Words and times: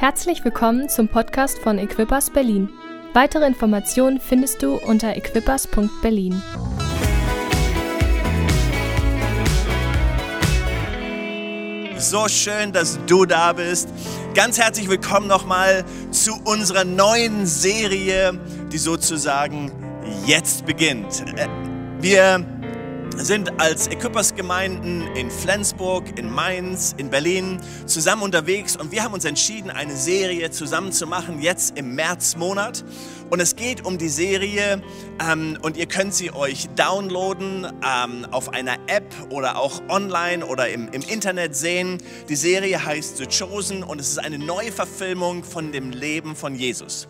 Herzlich 0.00 0.44
willkommen 0.44 0.88
zum 0.88 1.08
Podcast 1.08 1.58
von 1.58 1.76
Equippers 1.76 2.30
Berlin. 2.30 2.68
Weitere 3.14 3.44
Informationen 3.44 4.20
findest 4.20 4.62
du 4.62 4.76
unter 4.76 5.16
equippers.berlin. 5.16 6.40
So 11.96 12.28
schön, 12.28 12.72
dass 12.72 13.00
du 13.08 13.26
da 13.26 13.52
bist. 13.52 13.88
Ganz 14.34 14.56
herzlich 14.56 14.88
willkommen 14.88 15.26
nochmal 15.26 15.84
zu 16.12 16.40
unserer 16.44 16.84
neuen 16.84 17.44
Serie, 17.44 18.38
die 18.70 18.78
sozusagen 18.78 19.72
jetzt 20.24 20.64
beginnt. 20.64 21.24
Äh, 21.36 21.48
wir 22.00 22.46
sind 23.16 23.60
als 23.60 23.88
Equippers-Gemeinden 23.88 25.06
in 25.16 25.30
Flensburg, 25.30 26.18
in 26.18 26.30
Mainz, 26.32 26.94
in 26.98 27.10
Berlin 27.10 27.60
zusammen 27.86 28.22
unterwegs 28.22 28.76
und 28.76 28.92
wir 28.92 29.02
haben 29.02 29.14
uns 29.14 29.24
entschieden, 29.24 29.70
eine 29.70 29.96
Serie 29.96 30.50
zusammen 30.50 30.92
zu 30.92 31.06
machen, 31.06 31.40
jetzt 31.40 31.78
im 31.78 31.94
Märzmonat. 31.94 32.84
Und 33.30 33.40
es 33.40 33.56
geht 33.56 33.84
um 33.84 33.98
die 33.98 34.08
Serie 34.08 34.82
ähm, 35.20 35.58
und 35.62 35.76
ihr 35.76 35.86
könnt 35.86 36.14
sie 36.14 36.32
euch 36.32 36.68
downloaden 36.76 37.66
ähm, 37.84 38.26
auf 38.30 38.52
einer 38.52 38.76
App 38.86 39.14
oder 39.30 39.58
auch 39.58 39.82
online 39.88 40.46
oder 40.46 40.68
im, 40.68 40.88
im 40.88 41.02
Internet 41.02 41.54
sehen. 41.54 41.98
Die 42.28 42.36
Serie 42.36 42.84
heißt 42.84 43.18
The 43.18 43.26
Chosen 43.26 43.82
und 43.82 44.00
es 44.00 44.08
ist 44.08 44.18
eine 44.18 44.38
neue 44.38 44.72
Verfilmung 44.72 45.44
von 45.44 45.72
dem 45.72 45.90
Leben 45.90 46.36
von 46.36 46.54
Jesus. 46.54 47.08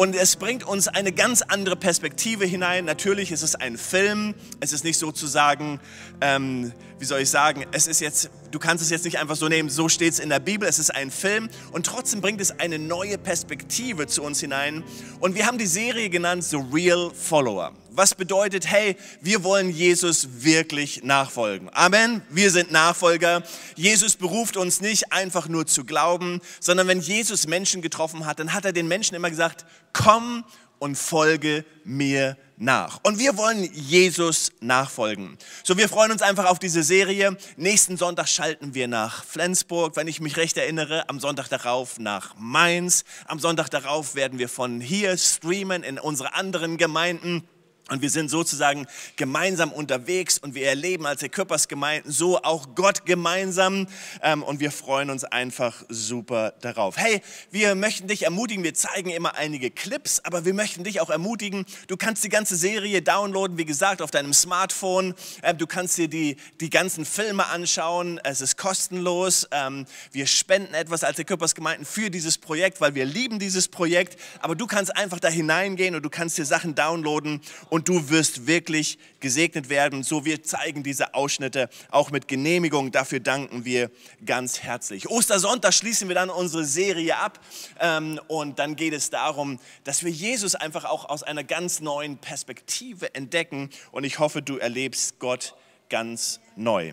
Und 0.00 0.16
es 0.16 0.36
bringt 0.36 0.64
uns 0.64 0.88
eine 0.88 1.12
ganz 1.12 1.42
andere 1.42 1.76
Perspektive 1.76 2.46
hinein. 2.46 2.86
Natürlich 2.86 3.32
ist 3.32 3.42
es 3.42 3.54
ein 3.54 3.76
Film. 3.76 4.34
Es 4.58 4.72
ist 4.72 4.82
nicht 4.82 4.96
sozusagen, 4.96 5.78
ähm, 6.22 6.72
wie 7.00 7.06
soll 7.06 7.20
ich 7.20 7.30
sagen, 7.30 7.66
es 7.72 7.86
ist 7.86 8.00
jetzt, 8.00 8.30
du 8.50 8.58
kannst 8.58 8.84
es 8.84 8.90
jetzt 8.90 9.04
nicht 9.04 9.18
einfach 9.18 9.34
so 9.34 9.48
nehmen, 9.48 9.70
so 9.70 9.88
steht 9.88 10.12
es 10.12 10.18
in 10.18 10.28
der 10.28 10.38
Bibel. 10.38 10.68
Es 10.68 10.78
ist 10.78 10.94
ein 10.94 11.10
Film. 11.10 11.48
Und 11.72 11.86
trotzdem 11.86 12.20
bringt 12.20 12.40
es 12.40 12.60
eine 12.60 12.78
neue 12.78 13.16
Perspektive 13.16 14.06
zu 14.06 14.22
uns 14.22 14.40
hinein. 14.40 14.84
Und 15.18 15.34
wir 15.34 15.46
haben 15.46 15.56
die 15.58 15.66
Serie 15.66 16.10
genannt 16.10 16.44
The 16.44 16.58
Real 16.72 17.10
Follower 17.12 17.72
was 17.92 18.14
bedeutet, 18.14 18.66
hey, 18.66 18.96
wir 19.20 19.44
wollen 19.44 19.68
Jesus 19.68 20.28
wirklich 20.42 21.02
nachfolgen. 21.02 21.68
Amen. 21.72 22.22
Wir 22.30 22.50
sind 22.50 22.70
Nachfolger. 22.70 23.42
Jesus 23.74 24.16
beruft 24.16 24.56
uns 24.56 24.80
nicht 24.80 25.12
einfach 25.12 25.48
nur 25.48 25.66
zu 25.66 25.84
glauben, 25.84 26.40
sondern 26.60 26.88
wenn 26.88 27.00
Jesus 27.00 27.46
Menschen 27.46 27.82
getroffen 27.82 28.26
hat, 28.26 28.38
dann 28.38 28.52
hat 28.52 28.64
er 28.64 28.72
den 28.72 28.88
Menschen 28.88 29.16
immer 29.16 29.28
gesagt, 29.28 29.66
komm 29.92 30.44
und 30.80 30.96
folge 30.96 31.64
mir 31.84 32.36
nach. 32.56 33.00
Und 33.04 33.18
wir 33.18 33.36
wollen 33.36 33.62
Jesus 33.72 34.50
nachfolgen. 34.60 35.38
So, 35.62 35.78
wir 35.78 35.88
freuen 35.88 36.10
uns 36.10 36.22
einfach 36.22 36.46
auf 36.46 36.58
diese 36.58 36.82
Serie. 36.82 37.36
Nächsten 37.56 37.96
Sonntag 37.96 38.28
schalten 38.28 38.74
wir 38.74 38.88
nach 38.88 39.24
Flensburg, 39.24 39.96
wenn 39.96 40.08
ich 40.08 40.20
mich 40.20 40.36
recht 40.36 40.56
erinnere. 40.56 41.08
Am 41.08 41.20
Sonntag 41.20 41.48
darauf 41.48 41.98
nach 41.98 42.34
Mainz. 42.38 43.04
Am 43.26 43.38
Sonntag 43.38 43.68
darauf 43.70 44.14
werden 44.14 44.38
wir 44.38 44.48
von 44.48 44.80
hier 44.80 45.16
streamen 45.16 45.82
in 45.84 45.98
unsere 45.98 46.34
anderen 46.34 46.76
Gemeinden. 46.76 47.48
Und 47.90 48.02
wir 48.02 48.10
sind 48.10 48.30
sozusagen 48.30 48.86
gemeinsam 49.16 49.72
unterwegs 49.72 50.38
und 50.38 50.54
wir 50.54 50.68
erleben 50.68 51.06
als 51.06 51.22
Körpersgemeinden 51.28 52.12
so 52.12 52.40
auch 52.40 52.76
Gott 52.76 53.04
gemeinsam. 53.04 53.88
Ähm, 54.22 54.44
und 54.44 54.60
wir 54.60 54.70
freuen 54.70 55.10
uns 55.10 55.24
einfach 55.24 55.82
super 55.88 56.54
darauf. 56.60 56.96
Hey, 56.96 57.20
wir 57.50 57.74
möchten 57.74 58.06
dich 58.06 58.22
ermutigen. 58.22 58.62
Wir 58.62 58.74
zeigen 58.74 59.10
immer 59.10 59.34
einige 59.34 59.72
Clips, 59.72 60.20
aber 60.20 60.44
wir 60.44 60.54
möchten 60.54 60.84
dich 60.84 61.00
auch 61.00 61.10
ermutigen. 61.10 61.66
Du 61.88 61.96
kannst 61.96 62.22
die 62.22 62.28
ganze 62.28 62.54
Serie 62.54 63.02
downloaden, 63.02 63.58
wie 63.58 63.64
gesagt, 63.64 64.02
auf 64.02 64.12
deinem 64.12 64.34
Smartphone. 64.34 65.14
Ähm, 65.42 65.58
du 65.58 65.66
kannst 65.66 65.98
dir 65.98 66.06
die, 66.06 66.36
die 66.60 66.70
ganzen 66.70 67.04
Filme 67.04 67.46
anschauen. 67.46 68.20
Es 68.22 68.40
ist 68.40 68.56
kostenlos. 68.56 69.48
Ähm, 69.50 69.84
wir 70.12 70.28
spenden 70.28 70.74
etwas 70.74 71.02
als 71.02 71.16
Körpersgemeinden 71.26 71.84
für 71.84 72.08
dieses 72.08 72.38
Projekt, 72.38 72.80
weil 72.80 72.94
wir 72.94 73.04
lieben 73.04 73.40
dieses 73.40 73.66
Projekt. 73.66 74.16
Aber 74.38 74.54
du 74.54 74.68
kannst 74.68 74.96
einfach 74.96 75.18
da 75.18 75.28
hineingehen 75.28 75.96
und 75.96 76.02
du 76.02 76.10
kannst 76.10 76.38
dir 76.38 76.44
Sachen 76.44 76.76
downloaden 76.76 77.40
und 77.68 77.79
und 77.80 77.88
du 77.88 78.10
wirst 78.10 78.46
wirklich 78.46 78.98
gesegnet 79.20 79.70
werden. 79.70 80.02
So, 80.02 80.26
wir 80.26 80.42
zeigen 80.42 80.82
diese 80.82 81.14
Ausschnitte 81.14 81.70
auch 81.90 82.10
mit 82.10 82.28
Genehmigung. 82.28 82.92
Dafür 82.92 83.20
danken 83.20 83.64
wir 83.64 83.90
ganz 84.26 84.60
herzlich. 84.60 85.08
Ostersonntag 85.08 85.72
schließen 85.72 86.06
wir 86.08 86.14
dann 86.14 86.28
unsere 86.28 86.66
Serie 86.66 87.16
ab 87.16 87.40
ähm, 87.80 88.20
und 88.28 88.58
dann 88.58 88.76
geht 88.76 88.92
es 88.92 89.08
darum, 89.08 89.58
dass 89.84 90.04
wir 90.04 90.10
Jesus 90.10 90.54
einfach 90.54 90.84
auch 90.84 91.08
aus 91.08 91.22
einer 91.22 91.42
ganz 91.42 91.80
neuen 91.80 92.18
Perspektive 92.18 93.14
entdecken 93.14 93.70
und 93.92 94.04
ich 94.04 94.18
hoffe, 94.18 94.42
du 94.42 94.58
erlebst 94.58 95.18
Gott 95.18 95.54
ganz 95.88 96.38
neu. 96.56 96.92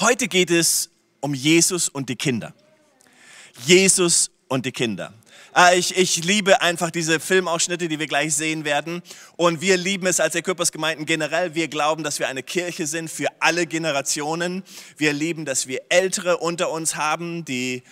Heute 0.00 0.26
geht 0.26 0.50
es 0.50 0.88
um 1.20 1.34
Jesus 1.34 1.90
und 1.90 2.08
die 2.08 2.16
Kinder. 2.16 2.54
Jesus 3.66 4.30
und 4.48 4.64
die 4.64 4.72
Kinder. 4.72 5.12
Äh, 5.54 5.78
ich, 5.78 5.96
ich 5.96 6.24
liebe 6.24 6.62
einfach 6.62 6.90
diese 6.90 7.20
Filmausschnitte, 7.20 7.88
die 7.88 7.98
wir 7.98 8.06
gleich 8.06 8.34
sehen 8.34 8.64
werden. 8.64 9.02
Und 9.36 9.60
wir 9.60 9.76
lieben 9.76 10.06
es 10.06 10.20
als 10.20 10.34
Erkörpersgemeinden 10.34 11.06
generell. 11.06 11.54
Wir 11.54 11.68
glauben, 11.68 12.02
dass 12.02 12.18
wir 12.18 12.28
eine 12.28 12.42
Kirche 12.42 12.86
sind 12.86 13.10
für 13.10 13.28
alle 13.40 13.66
Generationen. 13.66 14.62
Wir 14.96 15.12
lieben, 15.12 15.44
dass 15.44 15.66
wir 15.66 15.82
Ältere 15.88 16.38
unter 16.38 16.70
uns 16.70 16.96
haben, 16.96 17.44
die 17.44 17.82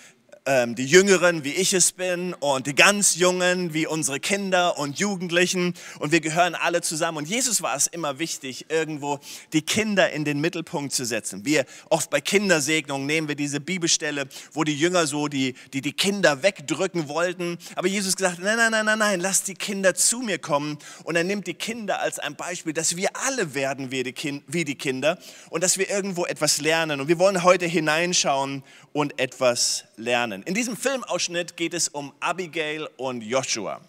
ähm, 0.46 0.74
die 0.74 0.86
Jüngeren, 0.86 1.44
wie 1.44 1.52
ich 1.52 1.72
es 1.72 1.92
bin, 1.92 2.34
und 2.34 2.66
die 2.66 2.74
ganz 2.74 3.14
Jungen, 3.14 3.74
wie 3.74 3.86
unsere 3.86 4.20
Kinder 4.20 4.78
und 4.78 4.98
Jugendlichen. 4.98 5.74
Und 5.98 6.12
wir 6.12 6.20
gehören 6.20 6.54
alle 6.54 6.80
zusammen. 6.80 7.18
Und 7.18 7.28
Jesus 7.28 7.62
war 7.62 7.76
es 7.76 7.86
immer 7.86 8.18
wichtig, 8.18 8.66
irgendwo 8.68 9.20
die 9.52 9.62
Kinder 9.62 10.10
in 10.10 10.24
den 10.24 10.40
Mittelpunkt 10.40 10.92
zu 10.92 11.04
setzen. 11.04 11.44
Wir 11.44 11.66
oft 11.88 12.10
bei 12.10 12.20
Kindersegnungen 12.20 13.06
nehmen 13.06 13.28
wir 13.28 13.34
diese 13.34 13.60
Bibelstelle, 13.60 14.28
wo 14.52 14.64
die 14.64 14.76
Jünger 14.76 15.06
so 15.06 15.28
die, 15.28 15.54
die, 15.72 15.80
die 15.82 15.92
Kinder 15.92 16.42
wegdrücken 16.42 17.08
wollten. 17.08 17.58
Aber 17.76 17.88
Jesus 17.88 18.16
gesagt, 18.16 18.38
nein, 18.40 18.56
nein, 18.56 18.72
nein, 18.72 18.86
nein, 18.86 18.98
nein, 18.98 19.20
lass 19.20 19.42
die 19.42 19.54
Kinder 19.54 19.94
zu 19.94 20.20
mir 20.20 20.38
kommen. 20.38 20.78
Und 21.04 21.16
er 21.16 21.24
nimmt 21.24 21.46
die 21.46 21.54
Kinder 21.54 22.00
als 22.00 22.18
ein 22.18 22.36
Beispiel, 22.36 22.72
dass 22.72 22.96
wir 22.96 23.10
alle 23.26 23.54
werden 23.54 23.90
wie 23.90 24.02
die, 24.02 24.12
kind, 24.12 24.42
wie 24.46 24.64
die 24.64 24.76
Kinder 24.76 25.18
und 25.50 25.62
dass 25.62 25.78
wir 25.78 25.90
irgendwo 25.90 26.24
etwas 26.26 26.60
lernen. 26.60 27.00
Und 27.00 27.08
wir 27.08 27.18
wollen 27.18 27.42
heute 27.42 27.66
hineinschauen 27.66 28.62
und 28.92 29.20
etwas 29.20 29.84
lernen. 30.00 30.42
In 30.42 30.54
diesem 30.54 30.76
Filmausschnitt 30.76 31.56
geht 31.56 31.74
es 31.74 31.88
um 31.88 32.12
Abigail 32.20 32.88
und 32.96 33.22
Joshua. 33.22 33.80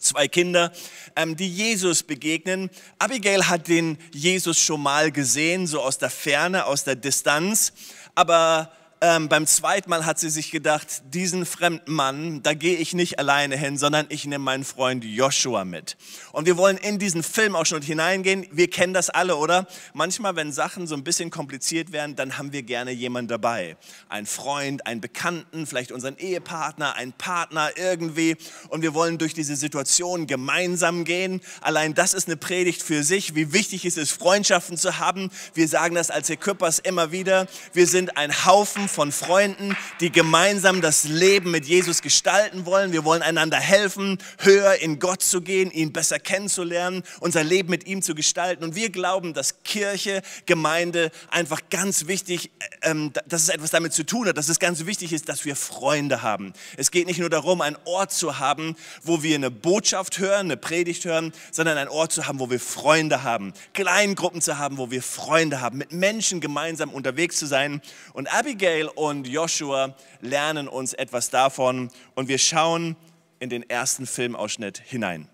Zwei 0.00 0.28
Kinder, 0.28 0.70
ähm, 1.16 1.34
die 1.34 1.48
Jesus 1.48 2.02
begegnen. 2.02 2.68
Abigail 2.98 3.44
hat 3.48 3.68
den 3.68 3.96
Jesus 4.12 4.60
schon 4.60 4.82
mal 4.82 5.10
gesehen, 5.10 5.66
so 5.66 5.80
aus 5.80 5.96
der 5.96 6.10
Ferne, 6.10 6.66
aus 6.66 6.84
der 6.84 6.94
Distanz. 6.94 7.72
Aber 8.14 8.70
ähm, 9.00 9.28
beim 9.28 9.46
zweiten 9.46 9.90
Mal 9.90 10.04
hat 10.06 10.18
sie 10.18 10.30
sich 10.30 10.50
gedacht, 10.50 11.02
diesen 11.12 11.46
fremden 11.46 11.92
Mann, 11.92 12.42
da 12.42 12.54
gehe 12.54 12.76
ich 12.76 12.94
nicht 12.94 13.18
alleine 13.18 13.56
hin, 13.56 13.78
sondern 13.78 14.06
ich 14.08 14.24
nehme 14.24 14.44
meinen 14.44 14.64
Freund 14.64 15.04
Joshua 15.04 15.64
mit. 15.64 15.96
Und 16.32 16.46
wir 16.46 16.56
wollen 16.56 16.76
in 16.78 16.98
diesen 16.98 17.22
Film 17.22 17.54
auch 17.54 17.66
schon 17.66 17.82
hineingehen. 17.82 18.46
Wir 18.50 18.68
kennen 18.68 18.94
das 18.94 19.08
alle, 19.08 19.36
oder? 19.36 19.66
Manchmal, 19.94 20.34
wenn 20.34 20.52
Sachen 20.52 20.86
so 20.86 20.96
ein 20.96 21.04
bisschen 21.04 21.30
kompliziert 21.30 21.92
werden, 21.92 22.16
dann 22.16 22.38
haben 22.38 22.52
wir 22.52 22.62
gerne 22.62 22.90
jemanden 22.90 23.28
dabei. 23.28 23.76
Ein 24.08 24.26
Freund, 24.26 24.86
einen 24.86 25.00
Bekannten, 25.00 25.66
vielleicht 25.66 25.92
unseren 25.92 26.16
Ehepartner, 26.16 26.96
einen 26.96 27.12
Partner 27.12 27.70
irgendwie. 27.76 28.36
Und 28.68 28.82
wir 28.82 28.94
wollen 28.94 29.18
durch 29.18 29.34
diese 29.34 29.54
Situation 29.54 30.26
gemeinsam 30.26 31.04
gehen. 31.04 31.40
Allein 31.60 31.94
das 31.94 32.14
ist 32.14 32.26
eine 32.26 32.36
Predigt 32.36 32.82
für 32.82 33.04
sich, 33.04 33.36
wie 33.36 33.52
wichtig 33.52 33.84
es 33.84 33.96
ist, 33.96 34.10
Freundschaften 34.10 34.76
zu 34.76 34.98
haben. 34.98 35.30
Wir 35.54 35.68
sagen 35.68 35.94
das 35.94 36.10
als 36.10 36.30
Equippers 36.30 36.80
immer 36.80 37.12
wieder. 37.12 37.46
Wir 37.72 37.86
sind 37.86 38.16
ein 38.16 38.44
Haufen 38.44 38.87
von 38.88 39.12
Freunden, 39.12 39.76
die 40.00 40.10
gemeinsam 40.10 40.80
das 40.80 41.04
Leben 41.04 41.50
mit 41.50 41.66
Jesus 41.66 42.02
gestalten 42.02 42.66
wollen. 42.66 42.92
Wir 42.92 43.04
wollen 43.04 43.22
einander 43.22 43.58
helfen, 43.58 44.18
höher 44.38 44.76
in 44.80 44.98
Gott 44.98 45.22
zu 45.22 45.40
gehen, 45.40 45.70
ihn 45.70 45.92
besser 45.92 46.18
kennenzulernen, 46.18 47.02
unser 47.20 47.44
Leben 47.44 47.70
mit 47.70 47.86
ihm 47.86 48.02
zu 48.02 48.14
gestalten. 48.14 48.64
Und 48.64 48.74
wir 48.74 48.90
glauben, 48.90 49.34
dass 49.34 49.62
Kirche, 49.62 50.22
Gemeinde 50.46 51.10
einfach 51.30 51.60
ganz 51.70 52.06
wichtig, 52.06 52.50
ähm, 52.82 53.12
dass 53.26 53.42
es 53.42 53.48
etwas 53.48 53.70
damit 53.70 53.92
zu 53.92 54.04
tun 54.04 54.28
hat, 54.28 54.36
dass 54.36 54.48
es 54.48 54.58
ganz 54.58 54.86
wichtig 54.86 55.12
ist, 55.12 55.28
dass 55.28 55.44
wir 55.44 55.56
Freunde 55.56 56.22
haben. 56.22 56.52
Es 56.76 56.90
geht 56.90 57.06
nicht 57.06 57.20
nur 57.20 57.30
darum, 57.30 57.60
einen 57.60 57.76
Ort 57.84 58.12
zu 58.12 58.38
haben, 58.38 58.76
wo 59.02 59.22
wir 59.22 59.34
eine 59.34 59.50
Botschaft 59.50 60.18
hören, 60.18 60.46
eine 60.46 60.56
Predigt 60.56 61.04
hören, 61.04 61.32
sondern 61.52 61.78
einen 61.78 61.90
Ort 61.90 62.12
zu 62.12 62.26
haben, 62.26 62.38
wo 62.38 62.50
wir 62.50 62.60
Freunde 62.60 63.22
haben. 63.22 63.52
Kleingruppen 63.74 64.40
zu 64.40 64.58
haben, 64.58 64.78
wo 64.78 64.90
wir 64.90 65.02
Freunde 65.02 65.60
haben, 65.60 65.78
mit 65.78 65.92
Menschen 65.92 66.40
gemeinsam 66.40 66.90
unterwegs 66.90 67.36
zu 67.36 67.46
sein. 67.46 67.80
Und 68.12 68.32
Abigail 68.32 68.77
Michael 68.78 68.90
und 68.94 69.26
Joshua 69.26 69.94
lernen 70.20 70.68
uns 70.68 70.92
etwas 70.92 71.30
davon 71.30 71.90
und 72.14 72.28
wir 72.28 72.38
schauen 72.38 72.96
in 73.40 73.50
den 73.50 73.68
ersten 73.68 74.06
Filmausschnitt 74.06 74.80
hinein. 74.84 75.28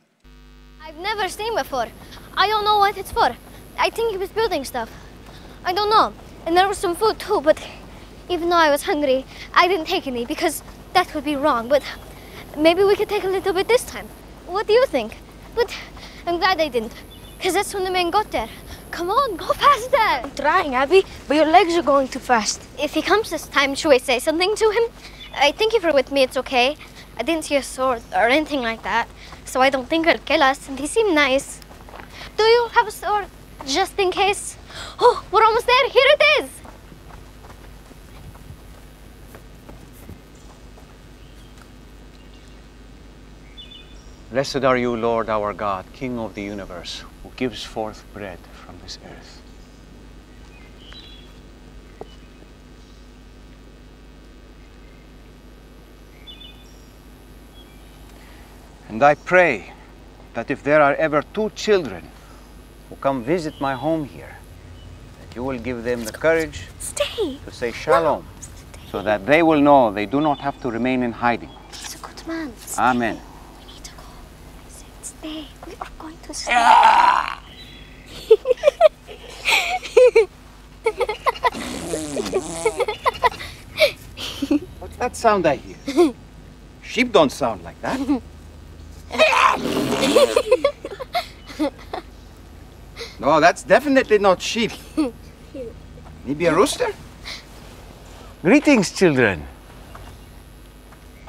I've 0.81 0.99
never 1.00 1.29
seen 1.29 1.55
before. 1.55 1.88
I 2.37 2.49
don't 2.49 2.64
know 2.64 2.79
what 2.79 2.96
it's 2.96 3.12
for. 3.12 3.37
I 3.79 3.91
think 3.91 4.12
he 4.12 4.19
was 4.19 4.31
building 4.31 4.64
stuff. 4.64 4.88
I 5.67 5.75
don't 5.75 5.91
know. 5.91 6.12
And 6.46 6.56
there 6.56 6.69
was 6.69 6.79
some 6.79 6.96
food 6.96 7.19
too, 7.19 7.43
but 7.43 7.58
even 8.31 8.49
though 8.49 8.56
I 8.56 8.70
was 8.70 8.82
hungry, 8.87 9.26
I 9.52 9.69
didn't 9.69 9.88
take 9.88 10.06
any 10.06 10.25
because 10.25 10.62
that 10.94 11.14
would 11.14 11.25
be 11.25 11.37
wrong. 11.37 11.69
But 11.69 11.82
maybe 12.56 12.82
we 12.82 12.96
could 12.96 13.11
take 13.11 13.25
a 13.25 13.31
little 13.31 13.52
bit 13.52 13.69
this 13.69 13.85
time. 13.85 14.06
What 14.46 14.67
do 14.67 14.73
you 14.73 14.87
think? 14.87 15.17
But 15.55 15.70
I'm 16.26 16.38
glad 16.38 16.61
I 16.61 16.69
didn't, 16.69 16.94
because 17.37 17.52
that's 17.52 17.75
when 17.75 17.85
the 17.85 17.91
man 17.91 18.11
got 18.11 18.31
there. 18.31 18.49
Come 18.94 19.11
on, 19.11 19.37
go 19.37 19.46
faster. 19.46 19.96
I'm 19.96 20.31
trying, 20.37 20.76
Abby, 20.76 21.02
but 21.26 21.35
your 21.37 21.46
legs 21.46 21.75
are 21.75 21.82
going 21.82 22.06
too 22.06 22.20
fast. 22.20 22.62
If 22.79 22.94
he 22.94 23.02
comes 23.02 23.29
this 23.29 23.49
time, 23.49 23.75
should 23.75 23.88
we 23.88 23.99
say 23.99 24.20
something 24.20 24.55
to 24.55 24.70
him? 24.70 24.85
I 25.35 25.50
think 25.50 25.75
if 25.75 25.82
you're 25.82 25.93
with 25.93 26.12
me, 26.12 26.23
it's 26.23 26.37
okay. 26.37 26.76
I 27.19 27.25
didn't 27.25 27.44
see 27.44 27.56
a 27.56 27.62
sword 27.64 28.02
or 28.12 28.29
anything 28.29 28.62
like 28.62 28.85
that, 28.85 29.08
so 29.44 29.61
I 29.61 29.69
don't 29.69 29.88
think 29.88 30.06
he'll 30.06 30.19
kill 30.19 30.44
us, 30.44 30.69
and 30.69 30.79
they 30.79 30.87
seem 30.87 31.12
nice. 31.12 31.61
Do 32.37 32.44
you 32.44 32.69
have 32.69 32.87
a 32.87 32.93
sword, 32.93 33.26
just 33.67 33.99
in 33.99 34.12
case? 34.12 34.56
Oh, 35.00 35.25
we're 35.32 35.43
almost 35.43 35.67
there. 35.67 35.88
Here 35.88 36.11
it 36.14 36.23
is. 36.44 36.50
Blessed 44.31 44.62
are 44.64 44.76
you, 44.76 44.96
Lord 44.96 45.29
our 45.29 45.52
God, 45.52 45.85
King 45.94 46.17
of 46.20 46.37
the 46.37 46.43
universe, 46.43 47.02
who 47.25 47.31
gives 47.35 47.64
forth 47.64 48.05
bread 48.14 48.38
from 48.38 48.54
this 48.84 48.98
earth. 49.06 49.40
And 58.88 59.02
I 59.02 59.14
pray 59.14 59.72
that 60.34 60.50
if 60.50 60.62
there 60.62 60.82
are 60.82 60.94
ever 60.94 61.22
two 61.32 61.50
children 61.56 62.08
who 62.88 62.96
come 62.96 63.25
visit 63.25 63.58
my 63.60 63.75
home 63.75 64.04
here, 64.04 64.36
that 65.20 65.34
you 65.34 65.42
will 65.42 65.58
give 65.58 65.82
them 65.82 66.04
the 66.04 66.12
courage 66.12 66.66
Stay. 66.78 67.38
to 67.44 67.50
say 67.50 67.72
shalom, 67.72 68.25
so 68.90 69.02
that 69.02 69.26
they 69.26 69.42
will 69.42 69.60
know 69.60 69.90
they 69.90 70.06
do 70.06 70.20
not 70.20 70.38
have 70.38 70.60
to 70.60 70.70
remain 70.70 71.02
in 71.02 71.12
hiding. 71.12 71.50
He's 71.70 71.94
a 71.94 71.98
good 71.98 72.26
man. 72.26 72.52
Stay. 72.58 72.82
Amen. 72.82 73.20
We 73.60 73.72
need 73.72 73.84
to 73.84 73.92
go. 73.96 74.04
I 74.64 74.69
said 74.69 74.86
stay. 75.02 75.44
We 75.66 75.72
are 75.81 75.92
going 75.98 76.19
to 76.25 76.34
stay. 76.34 76.52
Ah! 76.54 77.44
What's 84.78 84.96
that 84.99 85.16
sound 85.16 85.46
I 85.46 85.56
hear? 85.56 86.14
Sheep 86.82 87.12
don't 87.12 87.32
sound 87.32 87.64
like 87.64 87.81
that. 87.82 87.99
no, 93.19 93.40
that's 93.40 93.62
definitely 93.62 94.19
not 94.19 94.40
sheep. 94.40 94.72
Maybe 96.25 96.46
a 96.46 96.55
rooster? 96.55 96.93
Greetings, 98.43 98.93
children. 98.93 99.46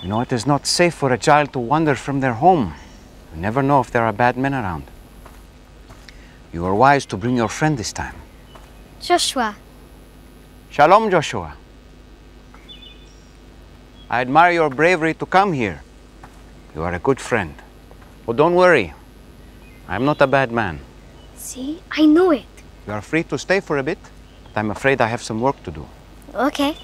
You 0.04 0.10
know, 0.10 0.22
it 0.22 0.32
is 0.32 0.46
not 0.46 0.68
safe 0.68 0.94
for 0.94 1.12
a 1.12 1.18
child 1.18 1.52
to 1.54 1.60
wander 1.60 1.96
from 1.96 2.20
their 2.20 2.34
home. 2.34 2.76
You 3.34 3.42
never 3.42 3.64
know 3.64 3.80
if 3.80 3.90
there 3.90 4.04
are 4.04 4.14
bad 4.14 4.38
men 4.38 4.54
around. 4.54 4.84
You 6.54 6.62
were 6.62 6.76
wise 6.76 7.06
to 7.08 7.18
bring 7.18 7.36
your 7.36 7.50
friend 7.50 7.78
this 7.78 7.92
time. 7.92 8.16
Joshua, 9.02 9.56
Shalom, 10.76 11.10
Joshua. 11.10 11.56
I 14.10 14.20
admire 14.20 14.52
your 14.52 14.70
bravery 14.70 15.14
to 15.14 15.26
come 15.26 15.54
here. 15.54 15.82
You 16.76 16.84
are 16.84 16.94
a 16.94 17.00
good 17.00 17.22
friend. 17.22 17.56
But 18.26 18.36
don't 18.36 18.56
worry, 18.56 18.94
I'm 19.88 20.04
not 20.04 20.20
a 20.22 20.28
bad 20.28 20.52
man. 20.52 20.82
see, 21.38 21.80
I 21.90 22.06
know 22.06 22.32
it. 22.32 22.44
You 22.86 22.92
are 22.92 23.02
free 23.02 23.24
to 23.24 23.38
stay 23.38 23.62
for 23.62 23.78
a 23.78 23.84
bit, 23.84 24.00
but 24.44 24.60
I'm 24.60 24.70
afraid 24.70 25.00
I 25.00 25.08
have 25.08 25.24
some 25.24 25.40
work 25.40 25.64
to 25.64 25.72
do. 25.72 25.88
Okay. 26.34 26.76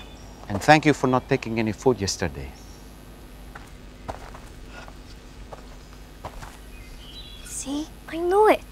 And 0.47 0.61
thank 0.61 0.85
you 0.85 0.93
for 0.93 1.07
not 1.07 1.27
taking 1.27 1.59
any 1.59 1.73
food 1.73 1.99
yesterday. 1.99 2.49
See, 7.43 7.87
I 8.07 8.19
know 8.19 8.47
it. 8.47 8.63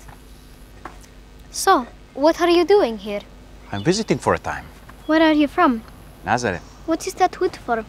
So, 1.51 1.87
what 2.13 2.39
are 2.39 2.49
you 2.49 2.63
doing 2.63 2.97
here? 2.97 3.23
I'm 3.69 3.83
visiting 3.83 4.17
for 4.17 4.33
a 4.33 4.39
time. 4.39 4.78
Where 5.09 5.23
are 5.23 5.33
you 5.33 5.47
from? 5.47 5.81
Nazareth. 6.23 6.61
What 6.85 7.07
is 7.07 7.15
that 7.15 7.39
wood 7.39 7.55
for? 7.65 7.83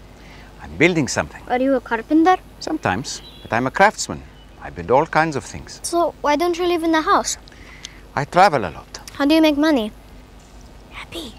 I'm 0.62 0.74
building 0.78 1.06
something. 1.06 1.42
Are 1.48 1.60
you 1.60 1.74
a 1.74 1.80
carpenter? 1.80 2.38
Sometimes, 2.60 3.20
but 3.42 3.52
I'm 3.52 3.66
a 3.66 3.70
craftsman. 3.70 4.22
I 4.62 4.70
build 4.70 4.90
all 4.90 5.04
kinds 5.04 5.36
of 5.36 5.44
things. 5.44 5.80
So, 5.82 6.14
why 6.22 6.36
don't 6.36 6.56
you 6.56 6.66
live 6.66 6.82
in 6.82 6.92
the 6.92 7.02
house? 7.02 7.36
I 8.16 8.24
travel 8.24 8.60
a 8.60 8.70
lot. 8.70 9.00
How 9.18 9.26
do 9.26 9.34
you 9.34 9.42
make 9.42 9.58
money? 9.58 9.92
Happy. 10.92 11.34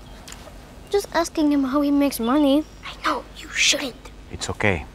Just 0.92 1.07
asking 1.16 1.51
him 1.51 1.63
how 1.63 1.81
he 1.81 1.89
makes 1.89 2.19
money. 2.19 2.63
I 2.86 2.94
know, 3.04 3.24
you 3.39 3.50
shouldn't. 3.50 4.12
It's 4.31 4.51
okay. 4.51 4.86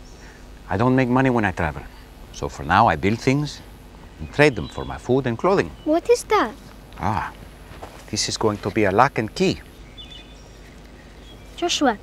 I 0.71 0.77
don't 0.77 0.95
make 0.95 1.09
money 1.09 1.31
when 1.31 1.45
I 1.45 1.51
travel. 1.51 1.83
So 2.33 2.49
for 2.49 2.63
now, 2.63 2.87
I 2.87 2.95
build 2.95 3.19
things 3.19 3.61
and 4.21 4.33
trade 4.33 4.55
them 4.55 4.69
for 4.69 4.85
my 4.85 4.99
food 4.99 5.27
and 5.27 5.37
clothing. 5.37 5.73
What 5.85 6.09
is 6.09 6.23
that? 6.35 6.53
Ah, 7.01 7.33
this 8.09 8.29
is 8.29 8.37
going 8.37 8.59
to 8.59 8.71
be 8.71 8.85
a 8.85 8.93
lock 8.93 9.19
and 9.19 9.35
key. 9.35 9.59
Joshua, 11.57 11.99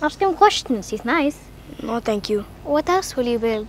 ask 0.00 0.20
him 0.20 0.34
questions. 0.34 0.90
He's 0.90 1.04
nice. 1.04 1.38
No, 1.82 2.00
thank 2.00 2.30
you. 2.30 2.44
What 2.64 2.88
else 2.88 3.16
will 3.16 3.26
you 3.26 3.38
build? 3.38 3.68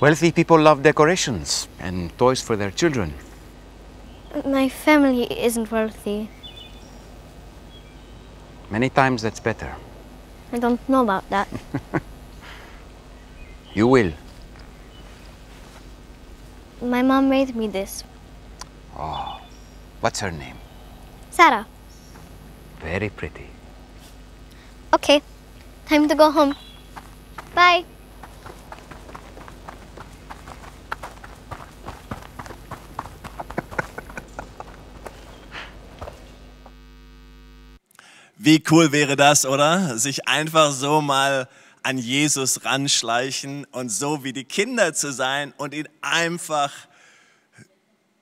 Wealthy 0.00 0.32
people 0.32 0.58
love 0.60 0.82
decorations 0.82 1.68
and 1.80 2.16
toys 2.18 2.40
for 2.40 2.56
their 2.56 2.70
children. 2.70 3.14
My 4.44 4.68
family 4.68 5.24
isn't 5.24 5.70
wealthy. 5.70 6.30
Many 8.70 8.90
times 8.90 9.22
that's 9.22 9.40
better. 9.40 9.74
I 10.52 10.58
don't 10.58 10.80
know 10.88 11.02
about 11.02 11.28
that. 11.30 11.48
You 13.74 13.86
will. 13.86 14.12
My 16.82 17.02
mom 17.02 17.28
made 17.28 17.54
me 17.54 17.68
this. 17.68 18.02
Oh, 18.98 19.40
what's 20.00 20.18
her 20.18 20.32
name? 20.32 20.56
Sarah. 21.30 21.64
Very 22.80 23.08
pretty. 23.08 23.46
Okay, 24.90 25.20
time 25.86 26.08
to 26.08 26.14
go 26.14 26.30
home. 26.30 26.54
Bye. 27.54 27.84
Wie 38.40 38.62
cool 38.70 38.92
wäre 38.92 39.16
das, 39.16 39.44
oder? 39.44 39.98
Sich 39.98 40.26
einfach 40.26 40.72
so 40.72 41.02
mal 41.02 41.48
an 41.82 41.98
Jesus 41.98 42.64
ranschleichen 42.64 43.66
und 43.72 43.90
so 43.90 44.24
wie 44.24 44.32
die 44.32 44.44
Kinder 44.44 44.94
zu 44.94 45.12
sein 45.12 45.52
und 45.58 45.74
ihn 45.74 45.88
einfach 46.00 46.72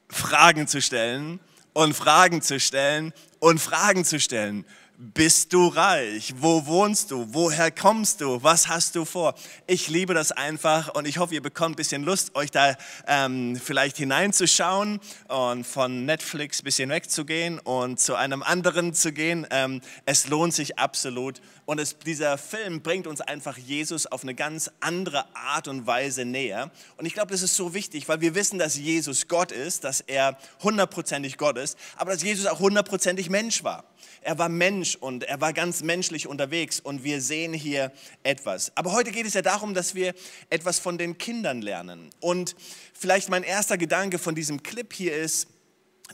Fragen 0.08 0.66
zu 0.66 0.80
stellen 0.80 1.38
und 1.74 1.94
Fragen 1.94 2.42
zu 2.42 2.58
stellen 2.58 3.12
und 3.38 3.60
Fragen 3.60 4.04
zu 4.04 4.18
stellen. 4.18 4.64
Bist 4.98 5.52
du 5.52 5.66
reich? 5.66 6.32
Wo 6.38 6.64
wohnst 6.64 7.10
du? 7.10 7.26
Woher 7.30 7.70
kommst 7.70 8.22
du? 8.22 8.42
Was 8.42 8.66
hast 8.68 8.96
du 8.96 9.04
vor? 9.04 9.34
Ich 9.66 9.88
liebe 9.88 10.14
das 10.14 10.32
einfach 10.32 10.94
und 10.94 11.06
ich 11.06 11.18
hoffe, 11.18 11.34
ihr 11.34 11.42
bekommt 11.42 11.74
ein 11.74 11.76
bisschen 11.76 12.02
Lust, 12.02 12.34
euch 12.34 12.50
da 12.50 12.74
ähm, 13.06 13.60
vielleicht 13.62 13.98
hineinzuschauen 13.98 14.98
und 15.28 15.66
von 15.66 16.06
Netflix 16.06 16.62
ein 16.62 16.64
bisschen 16.64 16.88
wegzugehen 16.88 17.58
und 17.58 18.00
zu 18.00 18.14
einem 18.14 18.42
anderen 18.42 18.94
zu 18.94 19.12
gehen. 19.12 19.46
Ähm, 19.50 19.82
es 20.06 20.28
lohnt 20.28 20.54
sich 20.54 20.78
absolut 20.78 21.42
und 21.66 21.80
es, 21.80 21.98
dieser 21.98 22.38
Film 22.38 22.80
bringt 22.80 23.08
uns 23.08 23.20
einfach 23.20 23.58
Jesus 23.58 24.06
auf 24.06 24.22
eine 24.22 24.34
ganz 24.34 24.70
andere 24.78 25.26
Art 25.34 25.66
und 25.66 25.86
Weise 25.86 26.24
näher. 26.24 26.70
Und 26.96 27.06
ich 27.06 27.12
glaube, 27.12 27.32
das 27.32 27.42
ist 27.42 27.56
so 27.56 27.74
wichtig, 27.74 28.08
weil 28.08 28.20
wir 28.20 28.36
wissen, 28.36 28.58
dass 28.58 28.76
Jesus 28.76 29.26
Gott 29.26 29.50
ist, 29.50 29.82
dass 29.82 30.00
er 30.00 30.38
hundertprozentig 30.62 31.36
Gott 31.38 31.58
ist, 31.58 31.76
aber 31.96 32.12
dass 32.12 32.22
Jesus 32.22 32.46
auch 32.46 32.60
hundertprozentig 32.60 33.30
Mensch 33.30 33.64
war. 33.64 33.84
Er 34.22 34.38
war 34.38 34.48
Mensch 34.48 34.94
und 34.94 35.24
er 35.24 35.40
war 35.40 35.52
ganz 35.52 35.82
menschlich 35.82 36.28
unterwegs 36.28 36.78
und 36.78 37.02
wir 37.02 37.20
sehen 37.20 37.52
hier 37.52 37.92
etwas. 38.22 38.70
Aber 38.76 38.92
heute 38.92 39.10
geht 39.10 39.26
es 39.26 39.34
ja 39.34 39.42
darum, 39.42 39.74
dass 39.74 39.96
wir 39.96 40.14
etwas 40.50 40.78
von 40.78 40.98
den 40.98 41.18
Kindern 41.18 41.62
lernen. 41.62 42.10
Und 42.20 42.54
vielleicht 42.94 43.28
mein 43.28 43.42
erster 43.42 43.76
Gedanke 43.76 44.20
von 44.20 44.36
diesem 44.36 44.62
Clip 44.62 44.92
hier 44.92 45.16
ist, 45.16 45.48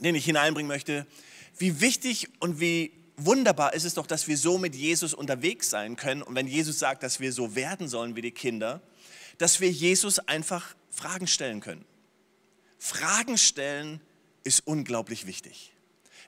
den 0.01 0.15
ich 0.15 0.25
hineinbringen 0.25 0.67
möchte, 0.67 1.05
wie 1.59 1.79
wichtig 1.79 2.29
und 2.39 2.59
wie 2.59 3.02
wunderbar 3.17 3.73
ist 3.73 3.85
es 3.85 3.93
doch, 3.93 4.07
dass 4.07 4.27
wir 4.27 4.37
so 4.37 4.57
mit 4.57 4.75
Jesus 4.75 5.13
unterwegs 5.13 5.69
sein 5.69 5.95
können. 5.95 6.21
Und 6.21 6.35
wenn 6.35 6.47
Jesus 6.47 6.79
sagt, 6.79 7.03
dass 7.03 7.19
wir 7.19 7.31
so 7.31 7.55
werden 7.55 7.87
sollen 7.87 8.15
wie 8.15 8.21
die 8.21 8.31
Kinder, 8.31 8.81
dass 9.37 9.59
wir 9.59 9.71
Jesus 9.71 10.19
einfach 10.19 10.75
Fragen 10.89 11.27
stellen 11.27 11.59
können. 11.59 11.85
Fragen 12.77 13.37
stellen 13.37 14.01
ist 14.43 14.67
unglaublich 14.67 15.25
wichtig. 15.25 15.71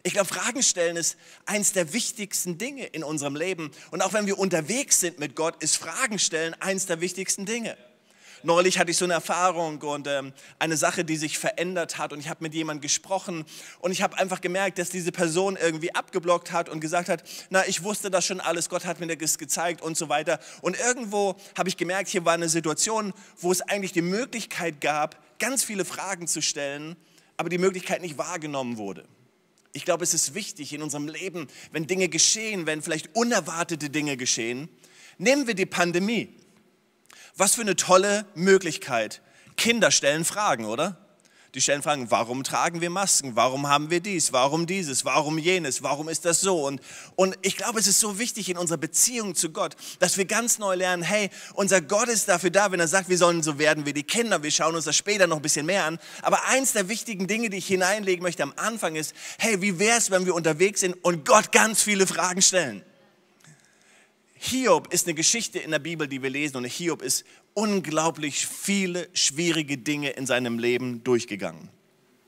Ich 0.03 0.13
glaube, 0.13 0.27
Fragen 0.27 0.61
stellen 0.61 0.97
ist 0.97 1.17
eins 1.45 1.73
der 1.73 1.91
wichtigsten 1.91 2.57
Dinge 2.57 2.85
in 2.85 3.03
unserem 3.03 3.35
Leben. 3.35 3.71
Und 3.91 4.01
auch 4.01 4.13
wenn 4.13 4.27
wir 4.27 4.37
unterwegs 4.37 4.99
sind 4.99 5.19
mit 5.19 5.35
Gott, 5.35 5.61
ist 5.63 5.77
Fragen 5.77 6.19
stellen 6.19 6.53
eins 6.61 6.85
der 6.85 7.01
wichtigsten 7.01 7.45
Dinge. 7.45 7.75
Neulich 8.43 8.79
hatte 8.79 8.91
ich 8.91 8.97
so 8.97 9.05
eine 9.05 9.13
Erfahrung 9.13 9.81
und 9.81 10.07
ähm, 10.07 10.33
eine 10.59 10.77
Sache, 10.77 11.03
die 11.03 11.17
sich 11.17 11.37
verändert 11.37 11.97
hat. 11.97 12.13
Und 12.13 12.19
ich 12.19 12.29
habe 12.29 12.43
mit 12.43 12.53
jemandem 12.53 12.81
gesprochen 12.81 13.45
und 13.79 13.91
ich 13.91 14.01
habe 14.01 14.17
einfach 14.17 14.41
gemerkt, 14.41 14.77
dass 14.77 14.89
diese 14.89 15.11
Person 15.11 15.57
irgendwie 15.61 15.93
abgeblockt 15.93 16.51
hat 16.51 16.69
und 16.69 16.79
gesagt 16.79 17.09
hat, 17.09 17.23
na, 17.49 17.65
ich 17.67 17.83
wusste 17.83 18.11
das 18.11 18.25
schon 18.25 18.39
alles, 18.39 18.69
Gott 18.69 18.85
hat 18.85 18.99
mir 18.99 19.15
das 19.15 19.37
gezeigt 19.37 19.81
und 19.81 19.97
so 19.97 20.09
weiter. 20.09 20.39
Und 20.61 20.79
irgendwo 20.79 21.35
habe 21.57 21.69
ich 21.69 21.77
gemerkt, 21.77 22.09
hier 22.09 22.25
war 22.25 22.33
eine 22.33 22.49
Situation, 22.49 23.13
wo 23.37 23.51
es 23.51 23.61
eigentlich 23.61 23.93
die 23.93 24.01
Möglichkeit 24.01 24.81
gab, 24.81 25.17
ganz 25.39 25.63
viele 25.63 25.85
Fragen 25.85 26.27
zu 26.27 26.41
stellen, 26.41 26.95
aber 27.37 27.49
die 27.49 27.57
Möglichkeit 27.57 28.01
nicht 28.01 28.17
wahrgenommen 28.17 28.77
wurde. 28.77 29.05
Ich 29.73 29.83
glaube, 29.83 30.03
es 30.03 30.13
ist 30.13 30.33
wichtig 30.33 30.71
in 30.71 30.81
unserem 30.81 31.07
Leben, 31.07 31.47
wenn 31.71 31.85
Dinge 31.85 32.07
geschehen, 32.07 32.65
wenn 32.65 32.81
vielleicht 32.81 33.13
unerwartete 33.15 33.89
Dinge 33.89 34.15
geschehen, 34.15 34.69
Nehmen 35.17 35.47
wir 35.47 35.53
die 35.53 35.65
Pandemie. 35.65 36.29
Was 37.37 37.55
für 37.55 37.61
eine 37.61 37.75
tolle 37.75 38.25
Möglichkeit. 38.33 39.21
Kinder 39.57 39.91
stellen 39.91 40.23
Fragen, 40.23 40.65
oder? 40.65 40.97
Die 41.53 41.61
stellen 41.61 41.81
Fragen, 41.81 42.11
warum 42.11 42.43
tragen 42.43 42.81
wir 42.81 42.89
Masken? 42.89 43.37
Warum 43.37 43.67
haben 43.67 43.89
wir 43.89 44.01
dies? 44.01 44.33
Warum 44.33 44.65
dieses? 44.65 45.05
Warum 45.05 45.37
jenes? 45.37 45.83
Warum 45.83 46.09
ist 46.09 46.25
das 46.25 46.41
so? 46.41 46.65
Und, 46.65 46.81
und 47.15 47.37
ich 47.43 47.55
glaube, 47.55 47.79
es 47.79 47.87
ist 47.87 48.01
so 48.01 48.19
wichtig 48.19 48.49
in 48.49 48.57
unserer 48.57 48.77
Beziehung 48.77 49.35
zu 49.35 49.51
Gott, 49.51 49.75
dass 49.99 50.17
wir 50.17 50.25
ganz 50.25 50.59
neu 50.59 50.75
lernen, 50.75 51.01
hey, 51.01 51.29
unser 51.53 51.81
Gott 51.81 52.09
ist 52.09 52.27
dafür 52.27 52.49
da, 52.49 52.71
wenn 52.71 52.81
er 52.81 52.89
sagt, 52.89 53.07
wir 53.07 53.17
sollen 53.17 53.41
so 53.41 53.57
werden 53.57 53.85
wie 53.85 53.93
die 53.93 54.03
Kinder. 54.03 54.43
Wir 54.43 54.51
schauen 54.51 54.75
uns 54.75 54.83
das 54.83 54.97
später 54.97 55.27
noch 55.27 55.37
ein 55.37 55.41
bisschen 55.41 55.65
mehr 55.65 55.85
an. 55.85 55.97
Aber 56.21 56.45
eins 56.47 56.73
der 56.73 56.89
wichtigen 56.89 57.27
Dinge, 57.27 57.49
die 57.49 57.57
ich 57.57 57.67
hineinlegen 57.67 58.21
möchte 58.21 58.43
am 58.43 58.53
Anfang 58.57 58.95
ist, 58.95 59.13
hey, 59.39 59.61
wie 59.61 59.79
wäre 59.79 59.97
es, 59.97 60.11
wenn 60.11 60.25
wir 60.25 60.35
unterwegs 60.35 60.81
sind 60.81 60.93
und 61.05 61.25
Gott 61.25 61.53
ganz 61.53 61.81
viele 61.81 62.05
Fragen 62.07 62.41
stellen? 62.41 62.83
Hiob 64.37 64.93
ist 64.93 65.07
eine 65.07 65.15
Geschichte 65.15 65.59
in 65.59 65.71
der 65.71 65.79
Bibel, 65.79 66.07
die 66.07 66.21
wir 66.21 66.29
lesen 66.29 66.57
und 66.57 66.65
Hiob 66.65 67.01
ist 67.01 67.25
unglaublich 67.53 68.45
viele 68.45 69.07
schwierige 69.13 69.77
Dinge 69.77 70.11
in 70.11 70.25
seinem 70.25 70.59
Leben 70.59 71.03
durchgegangen. 71.03 71.69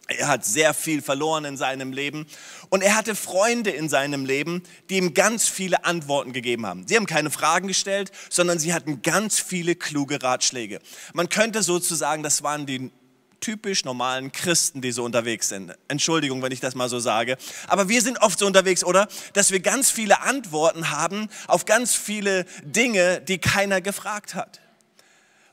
Er 0.08 0.30
hat 0.30 0.46
sehr 0.46 0.74
viel 0.74 1.02
verloren 1.02 1.44
in 1.44 1.58
seinem 1.58 1.92
Leben 1.92 2.28
und 2.70 2.82
er 2.82 2.96
hatte 2.96 3.14
Freunde 3.14 3.72
in 3.72 3.90
seinem 3.90 4.24
Leben, 4.24 4.64
die 4.90 4.98
ihm 4.98 5.14
ganz 5.14 5.50
viele 5.50 5.84
Antworten 5.84 6.32
gegeben 6.32 6.66
haben. 6.66 6.88
Sie 6.88 6.96
haben 6.96 7.08
keine 7.08 7.30
Fragen 7.30 7.68
gestellt, 7.68 8.12
sondern 8.30 8.58
sie 8.58 8.74
hatten 8.74 9.02
ganz 9.02 9.42
viele 9.42 9.76
kluge 9.76 10.24
Ratschläge. 10.24 10.80
Man 11.14 11.28
könnte 11.28 11.62
sozusagen, 11.62 12.24
das 12.24 12.42
waren 12.42 12.66
die 12.66 12.90
typisch 13.40 13.86
normalen 13.86 14.32
Christen, 14.32 14.82
die 14.82 14.92
so 14.92 15.04
unterwegs 15.04 15.50
sind. 15.50 15.74
Entschuldigung, 15.88 16.42
wenn 16.42 16.52
ich 16.52 16.60
das 16.60 16.76
mal 16.76 16.90
so 16.90 17.00
sage. 17.00 17.38
Aber 17.68 17.90
wir 17.90 18.02
sind 18.02 18.22
oft 18.22 18.40
so 18.40 18.46
unterwegs, 18.46 18.84
oder? 18.84 19.08
Dass 19.34 19.52
wir 19.52 19.60
ganz 19.60 19.92
viele 19.92 20.22
Antworten 20.22 20.92
haben 20.92 21.30
auf 21.48 21.66
ganz 21.66 21.96
viele 21.96 22.46
Dinge, 22.64 23.22
die 23.22 23.38
keiner 23.38 23.82
gefragt 23.82 24.36
hat. 24.36 24.60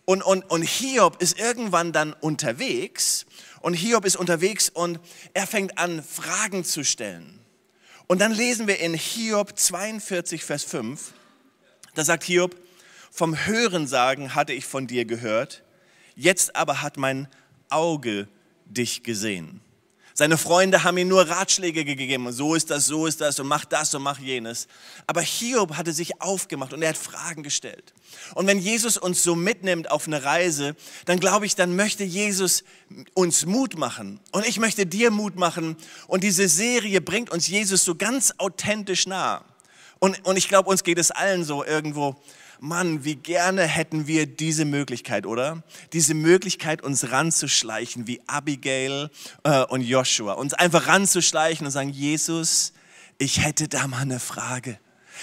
Und, 0.04 0.22
und, 0.22 0.42
und 0.50 0.62
Hiob 0.62 1.22
ist 1.22 1.38
irgendwann 1.38 1.92
dann 1.92 2.12
unterwegs 2.12 3.26
und 3.60 3.72
Hiob 3.72 4.04
ist 4.04 4.16
unterwegs 4.16 4.68
und 4.68 5.00
er 5.32 5.46
fängt 5.46 5.78
an, 5.78 6.02
Fragen 6.02 6.64
zu 6.64 6.84
stellen. 6.84 7.40
Und 8.06 8.20
dann 8.20 8.32
lesen 8.32 8.66
wir 8.66 8.80
in 8.80 8.92
Hiob 8.92 9.58
42, 9.58 10.44
Vers 10.44 10.64
5, 10.64 11.14
da 11.94 12.04
sagt 12.04 12.24
Hiob, 12.24 12.54
vom 13.10 13.46
Hörensagen 13.46 14.34
hatte 14.34 14.52
ich 14.52 14.66
von 14.66 14.86
dir 14.86 15.06
gehört, 15.06 15.62
jetzt 16.14 16.54
aber 16.56 16.82
hat 16.82 16.98
mein 16.98 17.28
Auge 17.74 18.28
dich 18.66 19.02
gesehen. 19.02 19.60
Seine 20.16 20.38
Freunde 20.38 20.84
haben 20.84 20.96
ihm 20.96 21.08
nur 21.08 21.28
Ratschläge 21.28 21.84
gegeben. 21.84 22.30
So 22.30 22.54
ist 22.54 22.70
das, 22.70 22.86
so 22.86 23.08
ist 23.08 23.20
das 23.20 23.40
und 23.40 23.48
mach 23.48 23.64
das 23.64 23.92
und 23.96 24.02
mach 24.02 24.20
jenes. 24.20 24.68
Aber 25.08 25.20
Hiob 25.20 25.76
hatte 25.76 25.92
sich 25.92 26.22
aufgemacht 26.22 26.72
und 26.72 26.82
er 26.82 26.90
hat 26.90 26.96
Fragen 26.96 27.42
gestellt. 27.42 27.92
Und 28.36 28.46
wenn 28.46 28.60
Jesus 28.60 28.96
uns 28.96 29.24
so 29.24 29.34
mitnimmt 29.34 29.90
auf 29.90 30.06
eine 30.06 30.22
Reise, 30.22 30.76
dann 31.06 31.18
glaube 31.18 31.46
ich, 31.46 31.56
dann 31.56 31.74
möchte 31.74 32.04
Jesus 32.04 32.62
uns 33.14 33.44
Mut 33.44 33.76
machen. 33.76 34.20
Und 34.30 34.46
ich 34.46 34.60
möchte 34.60 34.86
dir 34.86 35.10
Mut 35.10 35.34
machen. 35.34 35.76
Und 36.06 36.22
diese 36.22 36.48
Serie 36.48 37.00
bringt 37.00 37.30
uns 37.30 37.48
Jesus 37.48 37.84
so 37.84 37.96
ganz 37.96 38.34
authentisch 38.38 39.08
nah. 39.08 39.44
Und, 39.98 40.24
und 40.24 40.36
ich 40.36 40.48
glaube, 40.48 40.70
uns 40.70 40.84
geht 40.84 40.98
es 40.98 41.10
allen 41.10 41.42
so 41.42 41.64
irgendwo 41.64 42.14
Mann, 42.60 43.04
wie 43.04 43.16
gerne 43.16 43.62
hätten 43.62 44.06
wir 44.06 44.26
diese 44.26 44.64
Möglichkeit, 44.64 45.26
oder? 45.26 45.62
Diese 45.92 46.14
Möglichkeit, 46.14 46.82
uns 46.82 47.10
ranzuschleichen 47.10 48.06
wie 48.06 48.20
Abigail 48.26 49.10
äh, 49.42 49.64
und 49.64 49.82
Joshua. 49.82 50.34
Uns 50.34 50.54
einfach 50.54 50.86
ranzuschleichen 50.86 51.66
und 51.66 51.72
sagen, 51.72 51.90
Jesus, 51.90 52.72
ich 53.18 53.44
hätte 53.44 53.68
da 53.68 53.86
mal 53.86 53.98
eine 53.98 54.20
Frage. 54.20 54.78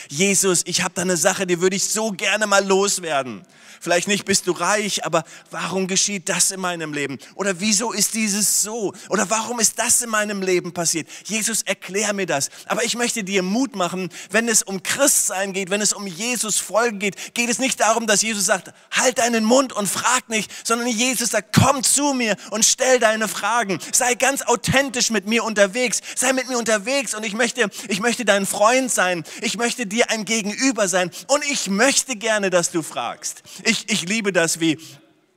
Jesus, 0.10 0.62
ich 0.66 0.84
habe 0.84 0.94
da 0.94 1.02
eine 1.02 1.18
Sache, 1.18 1.48
die 1.48 1.62
würde 1.62 1.76
ich 1.76 1.86
so 1.86 2.12
gerne 2.12 2.48
mal 2.48 2.66
loswerden. 2.66 3.44
Vielleicht 3.82 4.08
nicht 4.08 4.26
bist 4.26 4.46
du 4.46 4.52
reich, 4.52 5.06
aber 5.06 5.24
warum 5.50 5.88
geschieht 5.88 6.30
das 6.30 6.52
in 6.52 6.60
meinem 6.60 6.94
Leben? 6.94 7.18
Oder 7.34 7.60
wieso 7.62 7.92
ist 7.92 8.14
dieses 8.14 8.62
so? 8.62 8.94
Oder 9.10 9.28
warum 9.32 9.60
ist 9.60 9.80
das 9.80 10.04
in 10.04 10.12
meinem 10.12 10.44
Leben 10.44 10.72
passiert? 10.72 11.08
Jesus, 11.26 11.64
erklär 11.64 12.14
mir 12.14 12.28
das. 12.28 12.52
Aber 12.68 12.84
ich 12.84 12.96
möchte 12.96 13.24
dir 13.24 13.42
Mut 13.42 13.76
machen, 13.76 14.10
wenn 14.30 14.48
es 14.48 14.62
um 14.62 14.84
Christsein 14.84 15.52
geht, 15.52 15.72
wenn 15.72 15.82
es 15.82 15.94
um 15.94 16.06
Jesus 16.06 16.60
folgen 16.60 17.00
geht, 17.00 17.34
geht 17.34 17.50
es 17.50 17.58
nicht 17.58 17.80
darum, 17.80 18.06
dass 18.06 18.22
Jesus 18.22 18.46
sagt, 18.46 18.72
halt 18.92 19.18
deinen 19.18 19.44
Mund 19.44 19.74
und 19.74 19.88
frag 19.88 20.30
nicht, 20.30 20.52
sondern 20.64 20.88
Jesus 20.88 21.32
sagt, 21.32 21.58
komm 21.60 21.84
zu 21.84 22.14
mir 22.14 22.36
und 22.52 22.64
stell 22.64 23.00
deine 23.00 23.28
Fragen. 23.28 23.80
Sei 23.92 24.14
ganz 24.14 24.44
authentisch 24.44 25.10
mit 25.10 25.26
mir 25.26 25.44
unterwegs. 25.44 26.02
Sei 26.16 26.34
mit 26.34 26.48
mir 26.48 26.60
unterwegs 26.60 27.16
und 27.16 27.26
ich 27.26 27.34
möchte, 27.34 27.68
ich 27.88 28.00
möchte 28.00 28.26
dein 28.26 28.46
Freund 28.46 28.92
sein. 28.92 29.24
Ich 29.42 29.58
möchte 29.58 29.88
dir 29.92 30.10
ein 30.10 30.26
Gegenüber 30.26 30.88
sein 30.88 31.12
und 31.28 31.44
ich 31.46 31.70
möchte 31.70 32.16
gerne, 32.16 32.50
dass 32.50 32.72
du 32.72 32.82
fragst. 32.82 33.44
Ich, 33.64 33.90
ich 33.90 34.08
liebe 34.08 34.34
das, 34.34 34.60
wie 34.60 34.78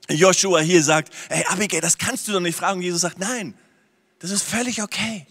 Joshua 0.09 0.59
hier 0.59 0.83
sagt, 0.83 1.13
hey 1.29 1.45
Abigail, 1.49 1.81
das 1.81 1.97
kannst 1.97 2.27
du 2.27 2.31
doch 2.31 2.39
nicht 2.39 2.57
fragen. 2.57 2.77
Und 2.77 2.83
Jesus 2.83 3.01
sagt, 3.01 3.19
nein, 3.19 3.55
das 4.19 4.31
ist 4.31 4.43
völlig 4.43 4.81
okay. 4.81 5.25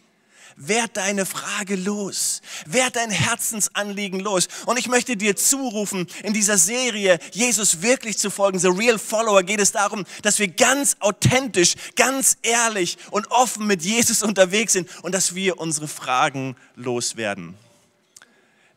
Werd 0.56 0.96
deine 0.96 1.26
Frage 1.26 1.74
los. 1.74 2.40
Werd 2.66 2.94
dein 2.94 3.10
Herzensanliegen 3.10 4.20
los. 4.20 4.46
Und 4.66 4.78
ich 4.78 4.86
möchte 4.86 5.16
dir 5.16 5.34
zurufen, 5.34 6.06
in 6.22 6.32
dieser 6.32 6.58
Serie 6.58 7.18
Jesus 7.32 7.82
wirklich 7.82 8.18
zu 8.18 8.30
folgen, 8.30 8.60
The 8.60 8.68
Real 8.68 8.98
Follower, 8.98 9.42
geht 9.42 9.58
es 9.58 9.72
darum, 9.72 10.04
dass 10.22 10.38
wir 10.38 10.48
ganz 10.48 10.96
authentisch, 11.00 11.74
ganz 11.96 12.36
ehrlich 12.42 12.98
und 13.10 13.30
offen 13.32 13.66
mit 13.66 13.82
Jesus 13.82 14.22
unterwegs 14.22 14.74
sind 14.74 14.88
und 15.02 15.12
dass 15.12 15.34
wir 15.34 15.58
unsere 15.58 15.88
Fragen 15.88 16.56
loswerden. 16.76 17.56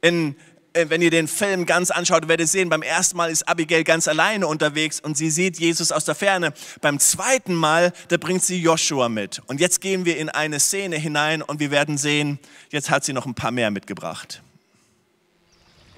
In 0.02 0.36
äh, 0.78 0.90
wenn 0.90 1.02
ihr 1.02 1.10
den 1.10 1.28
Film 1.28 1.66
ganz 1.66 1.90
anschaut, 1.90 2.28
werdet 2.28 2.46
ihr 2.46 2.48
sehen, 2.48 2.70
beim 2.70 2.84
ersten 2.84 3.18
Mal 3.18 3.32
ist 3.32 3.48
Abigail 3.48 3.84
ganz 3.84 4.08
alleine 4.08 4.48
unterwegs 4.48 5.00
und 5.00 5.18
sie 5.18 5.32
sieht 5.32 5.60
Jesus 5.60 5.92
aus 5.92 6.06
der 6.06 6.14
Ferne. 6.14 6.54
Beim 6.82 7.00
zweiten 7.00 7.56
Mal, 7.56 7.94
da 8.10 8.18
bringt 8.18 8.44
sie 8.44 8.62
Joshua 8.62 9.10
mit. 9.10 9.42
Und 9.48 9.60
jetzt 9.60 9.82
gehen 9.82 10.06
wir 10.06 10.18
in 10.18 10.30
eine 10.30 10.60
Szene 10.60 10.98
hinein 10.98 11.42
und 11.42 11.60
wir 11.60 11.72
werden 11.72 11.98
sehen, 11.98 12.40
jetzt 12.70 12.90
hat 12.92 13.04
sie 13.04 13.14
noch 13.14 13.26
ein 13.26 13.34
paar 13.34 13.52
mehr 13.52 13.72
mitgebracht. 13.72 14.44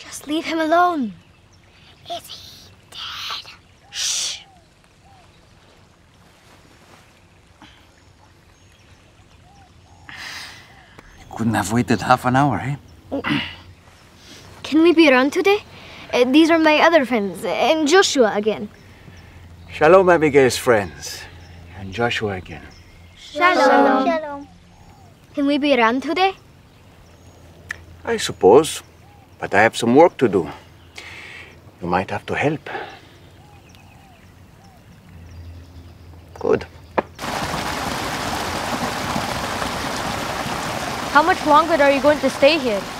Just 0.02 0.28
leave 0.28 0.48
him 0.48 0.60
alone. 0.60 1.12
Is 2.06 2.24
he 2.28 2.72
dead? 2.90 3.52
Shh. 3.92 4.46
Couldn't 11.30 11.56
have 11.56 11.74
waited 11.74 12.02
half 12.02 12.26
an 12.26 12.36
hour, 12.38 12.60
eh? 12.60 12.78
Can 14.70 14.84
we 14.84 14.94
be 14.94 15.10
around 15.10 15.34
today? 15.34 15.64
Uh, 16.14 16.26
these 16.26 16.52
are 16.52 16.60
my 16.60 16.78
other 16.78 17.04
friends, 17.04 17.44
and 17.44 17.88
Joshua 17.88 18.34
again. 18.36 18.70
Shalom, 19.68 20.12
Abigail's 20.12 20.58
friends. 20.58 21.24
And 21.80 21.92
Joshua 21.92 22.34
again. 22.34 22.62
Shalom. 23.18 24.06
Shalom. 24.06 24.48
Can 25.34 25.48
we 25.48 25.58
be 25.58 25.76
around 25.76 26.04
today? 26.04 26.34
I 28.06 28.18
suppose. 28.18 28.84
But 29.40 29.56
I 29.56 29.64
have 29.64 29.76
some 29.76 29.96
work 29.96 30.18
to 30.18 30.28
do. 30.28 30.48
You 31.82 31.88
might 31.88 32.12
have 32.12 32.28
to 32.28 32.36
help. 32.36 32.70
Good. 36.38 36.68
How 41.18 41.24
much 41.24 41.44
longer 41.48 41.82
are 41.82 41.92
you 41.92 42.02
going 42.04 42.20
to 42.20 42.30
stay 42.30 42.60
here? 42.60 42.99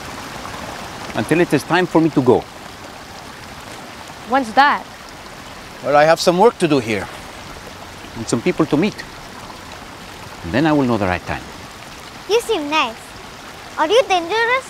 Until 1.16 1.42
it 1.42 1.54
is 1.54 1.64
time 1.64 1.86
for 1.86 2.02
me 2.02 2.10
to 2.12 2.22
go. 2.22 2.40
When's 4.30 4.54
that? 4.54 4.86
Well, 5.84 5.96
I 5.96 6.04
have 6.04 6.20
some 6.20 6.38
work 6.38 6.58
to 6.60 6.68
do 6.68 6.80
here. 6.80 7.08
And 8.16 8.28
some 8.28 8.42
people 8.42 8.66
to 8.68 8.78
meet. 8.78 8.96
And 10.44 10.52
then 10.54 10.66
I 10.68 10.72
will 10.72 10.86
know 10.86 10.98
the 10.98 11.08
right 11.08 11.26
time. 11.26 11.44
You 12.30 12.40
seem 12.42 12.70
nice. 12.70 12.98
Are 13.78 13.88
you 13.88 14.04
dangerous? 14.04 14.66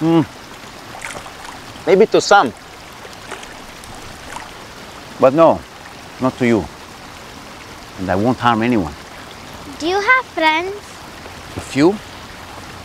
Hmm. 0.00 0.22
Maybe 1.86 2.06
to 2.06 2.20
some. 2.20 2.52
But 5.20 5.34
no, 5.34 5.60
not 6.20 6.36
to 6.38 6.46
you. 6.46 6.64
And 7.98 8.10
I 8.10 8.16
won't 8.16 8.38
harm 8.38 8.62
anyone. 8.62 8.94
Do 9.78 9.86
you 9.86 10.00
have 10.00 10.24
friends? 10.26 10.74
A 11.56 11.60
few, 11.60 11.94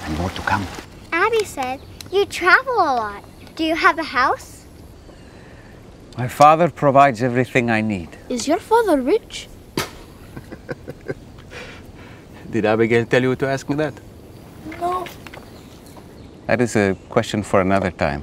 and 0.05 0.17
more 0.17 0.29
to 0.29 0.41
come. 0.41 0.65
Abby 1.11 1.43
said 1.43 1.79
you 2.11 2.25
travel 2.25 2.73
a 2.73 2.93
lot. 3.01 3.23
Do 3.55 3.63
you 3.63 3.75
have 3.75 3.97
a 3.99 4.03
house? 4.03 4.65
My 6.17 6.27
father 6.27 6.69
provides 6.69 7.23
everything 7.23 7.69
I 7.69 7.81
need. 7.81 8.09
Is 8.27 8.47
your 8.47 8.59
father 8.59 8.99
rich? 9.01 9.47
Did 12.51 12.65
Abigail 12.65 13.05
tell 13.05 13.21
you 13.21 13.35
to 13.37 13.47
ask 13.47 13.69
me 13.69 13.75
that? 13.75 13.93
No. 14.81 15.05
That 16.47 16.59
is 16.59 16.75
a 16.75 16.97
question 17.07 17.43
for 17.43 17.61
another 17.61 17.91
time. 17.91 18.21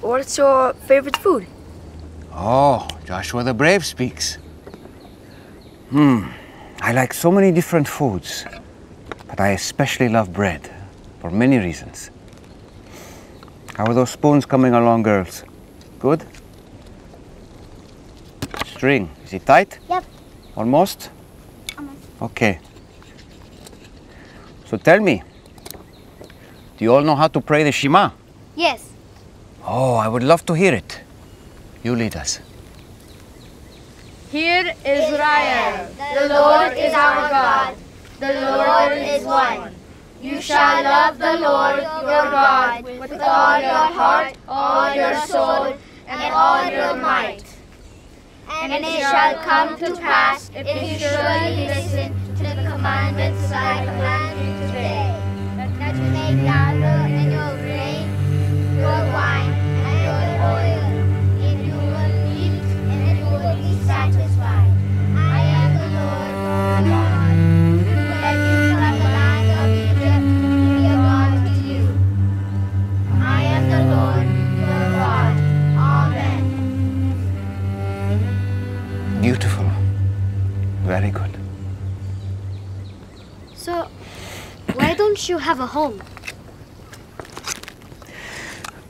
What's 0.00 0.38
your 0.38 0.74
favorite 0.86 1.16
food? 1.16 1.46
Oh, 2.32 2.86
Joshua 3.04 3.42
the 3.42 3.54
Brave 3.54 3.84
speaks. 3.84 4.36
Hmm, 5.90 6.26
I 6.80 6.92
like 6.92 7.12
so 7.12 7.32
many 7.32 7.50
different 7.50 7.88
foods, 7.88 8.44
but 9.26 9.40
I 9.40 9.48
especially 9.48 10.08
love 10.08 10.32
bread 10.32 10.70
for 11.18 11.30
many 11.30 11.58
reasons. 11.58 12.11
How 13.76 13.86
are 13.86 13.94
those 13.94 14.10
spoons 14.10 14.46
coming 14.46 14.74
along, 14.74 15.02
girls? 15.02 15.44
Good? 15.98 16.24
string. 18.82 19.08
Is 19.24 19.32
it 19.32 19.46
tight? 19.46 19.78
Yep. 19.88 20.04
Almost? 20.56 21.10
Almost. 21.78 21.98
Okay. 22.20 22.58
So 24.66 24.76
tell 24.76 24.98
me, 24.98 25.22
do 26.76 26.84
you 26.84 26.92
all 26.92 27.02
know 27.02 27.14
how 27.14 27.28
to 27.28 27.40
pray 27.40 27.62
the 27.62 27.70
Shema? 27.70 28.10
Yes. 28.56 28.90
Oh, 29.64 29.94
I 29.94 30.08
would 30.08 30.24
love 30.24 30.44
to 30.46 30.54
hear 30.54 30.74
it. 30.74 31.00
You 31.84 31.94
lead 31.94 32.16
us. 32.16 32.40
Hear 34.32 34.74
Israel. 34.84 35.74
The 36.18 36.26
Lord 36.40 36.72
is 36.76 36.92
our 36.92 37.30
God. 37.38 37.76
The 38.18 38.32
Lord 38.50 38.98
is 39.14 39.22
one. 39.24 39.74
You 40.22 40.40
shall 40.40 40.84
love 40.84 41.18
the 41.18 41.32
Lord 41.32 41.80
your 41.80 42.30
God 42.30 42.84
with 42.84 43.12
all 43.20 43.60
your 43.60 43.86
heart, 43.98 44.36
all 44.46 44.94
your 44.94 45.16
soul, 45.26 45.76
and 46.06 46.32
all 46.32 46.70
your 46.70 46.94
might. 46.94 47.42
And 48.48 48.72
it 48.72 49.00
shall 49.00 49.34
come 49.42 49.76
to 49.78 49.96
pass 49.96 50.48
if 50.54 50.66
you 50.68 50.96
surely 51.00 51.66
listen 51.66 52.14
to 52.36 52.42
the 52.44 52.70
commandments 52.70 53.50
I 53.50 53.84
command 53.84 54.11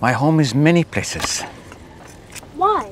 My 0.02 0.10
home 0.10 0.40
is 0.40 0.52
many 0.52 0.82
places 0.82 1.42
Why? 2.56 2.90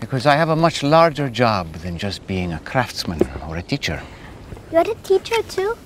because 0.00 0.26
I 0.26 0.34
have 0.34 0.48
a 0.48 0.56
much 0.56 0.82
larger 0.82 1.30
job 1.30 1.72
than 1.84 1.98
just 1.98 2.26
being 2.26 2.52
a 2.52 2.58
craftsman 2.58 3.20
or 3.48 3.56
a 3.56 3.62
teacher. 3.62 4.02
You're 4.72 4.80
a 4.80 4.94
teacher 5.04 5.40
too? 5.42 5.76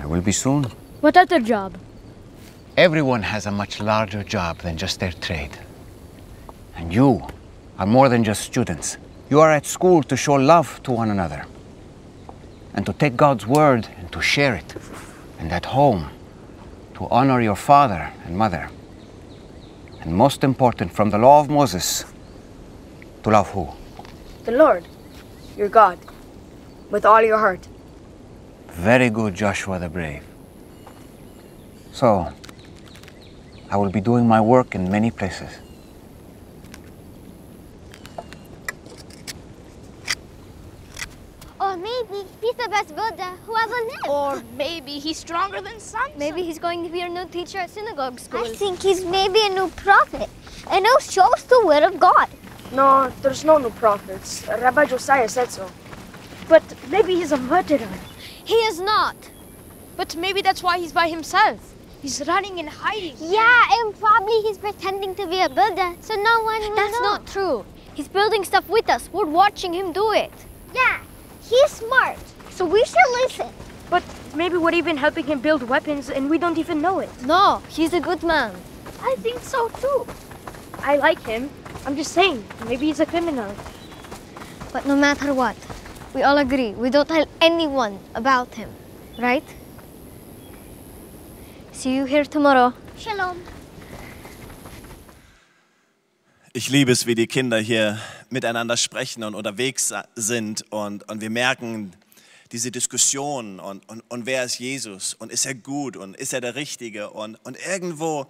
I 0.00 0.06
will 0.06 0.20
be 0.20 0.32
soon. 0.32 0.64
What 1.02 1.16
other 1.16 1.38
job? 1.38 1.78
Everyone 2.76 3.22
has 3.22 3.46
a 3.46 3.52
much 3.52 3.78
larger 3.80 4.24
job 4.24 4.58
than 4.58 4.76
just 4.76 4.98
their 4.98 5.12
trade. 5.12 5.56
And 6.74 6.92
you 6.92 7.24
are 7.78 7.86
more 7.86 8.08
than 8.08 8.24
just 8.24 8.42
students. 8.42 8.96
You 9.30 9.38
are 9.38 9.52
at 9.52 9.66
school 9.66 10.02
to 10.02 10.16
show 10.16 10.34
love 10.34 10.82
to 10.82 10.90
one 10.90 11.10
another 11.10 11.46
and 12.74 12.84
to 12.86 12.92
take 12.92 13.16
God's 13.16 13.46
word 13.46 13.86
and 13.98 14.10
to 14.10 14.20
share 14.20 14.56
it. 14.56 14.74
And 15.38 15.52
at 15.52 15.66
home, 15.66 16.10
to 16.94 17.06
honor 17.08 17.40
your 17.40 17.56
father 17.56 18.12
and 18.26 18.36
mother. 18.36 18.68
And 20.00 20.14
most 20.14 20.44
important, 20.44 20.92
from 20.92 21.10
the 21.10 21.18
law 21.18 21.40
of 21.40 21.50
Moses, 21.50 22.06
to 23.22 23.30
love 23.30 23.50
who? 23.50 23.68
The 24.44 24.52
Lord, 24.52 24.84
your 25.56 25.68
God, 25.68 25.98
with 26.90 27.04
all 27.04 27.22
your 27.22 27.38
heart. 27.38 27.68
Very 28.68 29.10
good, 29.10 29.34
Joshua 29.34 29.78
the 29.78 29.90
Brave. 29.90 30.22
So, 31.92 32.32
I 33.70 33.76
will 33.76 33.90
be 33.90 34.00
doing 34.00 34.26
my 34.26 34.40
work 34.40 34.74
in 34.74 34.90
many 34.90 35.10
places. 35.10 35.50
Or 41.60 41.76
maybe 41.76 42.24
he's 42.40 42.54
the 42.54 42.68
best 42.70 42.96
builder 43.88 44.06
who. 44.06 44.12
Or 44.12 44.42
maybe 44.56 44.98
he's 44.98 45.18
stronger 45.18 45.60
than 45.60 45.78
Samson. 45.80 46.18
Maybe 46.18 46.42
he's 46.42 46.58
going 46.58 46.84
to 46.84 46.90
be 46.90 47.00
a 47.00 47.08
new 47.08 47.26
teacher 47.26 47.58
at 47.58 47.70
synagogue 47.70 48.18
school. 48.20 48.44
I 48.44 48.54
think 48.54 48.82
he's 48.82 49.04
maybe 49.04 49.40
a 49.46 49.50
new 49.50 49.68
prophet 49.68 50.28
and 50.70 50.86
who 50.86 51.00
shows 51.00 51.44
the 51.44 51.66
word 51.66 51.82
of 51.82 51.98
God. 51.98 52.28
No, 52.72 53.10
there's 53.22 53.44
no 53.44 53.58
new 53.58 53.70
prophets. 53.70 54.46
Rabbi 54.46 54.84
Josiah 54.86 55.28
said 55.28 55.50
so. 55.50 55.70
But 56.48 56.62
maybe 56.88 57.14
he's 57.14 57.32
a 57.32 57.36
murderer. 57.36 57.88
He 58.44 58.54
is 58.54 58.80
not. 58.80 59.16
But 59.96 60.16
maybe 60.16 60.42
that's 60.42 60.62
why 60.62 60.78
he's 60.78 60.92
by 60.92 61.08
himself. 61.08 61.74
He's 62.00 62.26
running 62.26 62.58
and 62.58 62.68
hiding. 62.68 63.14
Yeah, 63.20 63.62
and 63.70 63.98
probably 63.98 64.40
he's 64.42 64.56
pretending 64.56 65.14
to 65.16 65.26
be 65.26 65.40
a 65.42 65.48
builder 65.48 65.94
so 66.00 66.14
no 66.14 66.42
one 66.42 66.60
will 66.60 66.76
That's 66.76 66.92
know. 66.94 67.02
not 67.02 67.26
true. 67.26 67.64
He's 67.94 68.08
building 68.08 68.44
stuff 68.44 68.68
with 68.68 68.88
us. 68.88 69.10
We're 69.12 69.26
watching 69.26 69.74
him 69.74 69.92
do 69.92 70.12
it. 70.12 70.32
Yeah, 70.74 71.00
he's 71.42 71.70
smart. 71.70 72.18
So 72.50 72.64
we 72.64 72.82
should 72.84 73.10
listen. 73.22 73.48
But 73.90 74.04
maybe 74.34 74.56
we're 74.56 74.74
even 74.74 74.96
helping 74.96 75.26
him 75.26 75.40
build 75.40 75.68
weapons 75.68 76.08
and 76.08 76.30
we 76.30 76.38
don't 76.38 76.58
even 76.58 76.80
know 76.80 77.00
it. 77.00 77.10
No, 77.26 77.60
he's 77.68 77.92
a 77.92 78.00
good 78.00 78.22
man. 78.22 78.54
I 79.02 79.16
think 79.18 79.40
so 79.40 79.68
too. 79.68 80.06
I 80.78 80.96
like 80.96 81.22
him. 81.26 81.50
I'm 81.84 81.96
just 81.96 82.12
saying, 82.12 82.44
maybe 82.66 82.86
he's 82.86 83.00
a 83.00 83.06
criminal. 83.06 83.52
But 84.72 84.86
no 84.86 84.94
matter 84.94 85.34
what, 85.34 85.56
we 86.14 86.22
all 86.22 86.38
agree 86.38 86.72
we 86.72 86.90
don't 86.90 87.08
tell 87.08 87.26
anyone 87.40 87.98
about 88.14 88.54
him, 88.54 88.70
right? 89.18 89.44
See 91.72 91.96
you 91.96 92.04
here 92.04 92.24
tomorrow. 92.24 92.72
Shalom. 92.96 93.36
Ich 96.52 96.68
liebe 96.68 96.92
es, 96.92 97.06
wie 97.06 97.14
die 97.14 97.26
Kinder 97.26 97.58
hier 97.58 97.98
miteinander 98.28 98.76
sprechen 98.76 99.22
und 99.24 99.34
unterwegs 99.34 99.94
sind 100.16 100.64
und, 100.70 101.08
und 101.08 101.20
wir 101.20 101.30
merken 101.30 101.92
diese 102.52 102.70
Diskussion 102.70 103.60
und, 103.60 103.88
und, 103.88 104.02
und 104.08 104.26
wer 104.26 104.44
ist 104.44 104.58
Jesus 104.58 105.14
und 105.14 105.30
ist 105.30 105.46
er 105.46 105.54
gut 105.54 105.96
und 105.96 106.16
ist 106.16 106.32
er 106.32 106.40
der 106.40 106.54
Richtige 106.54 107.10
und, 107.10 107.36
und 107.44 107.56
irgendwo 107.66 108.26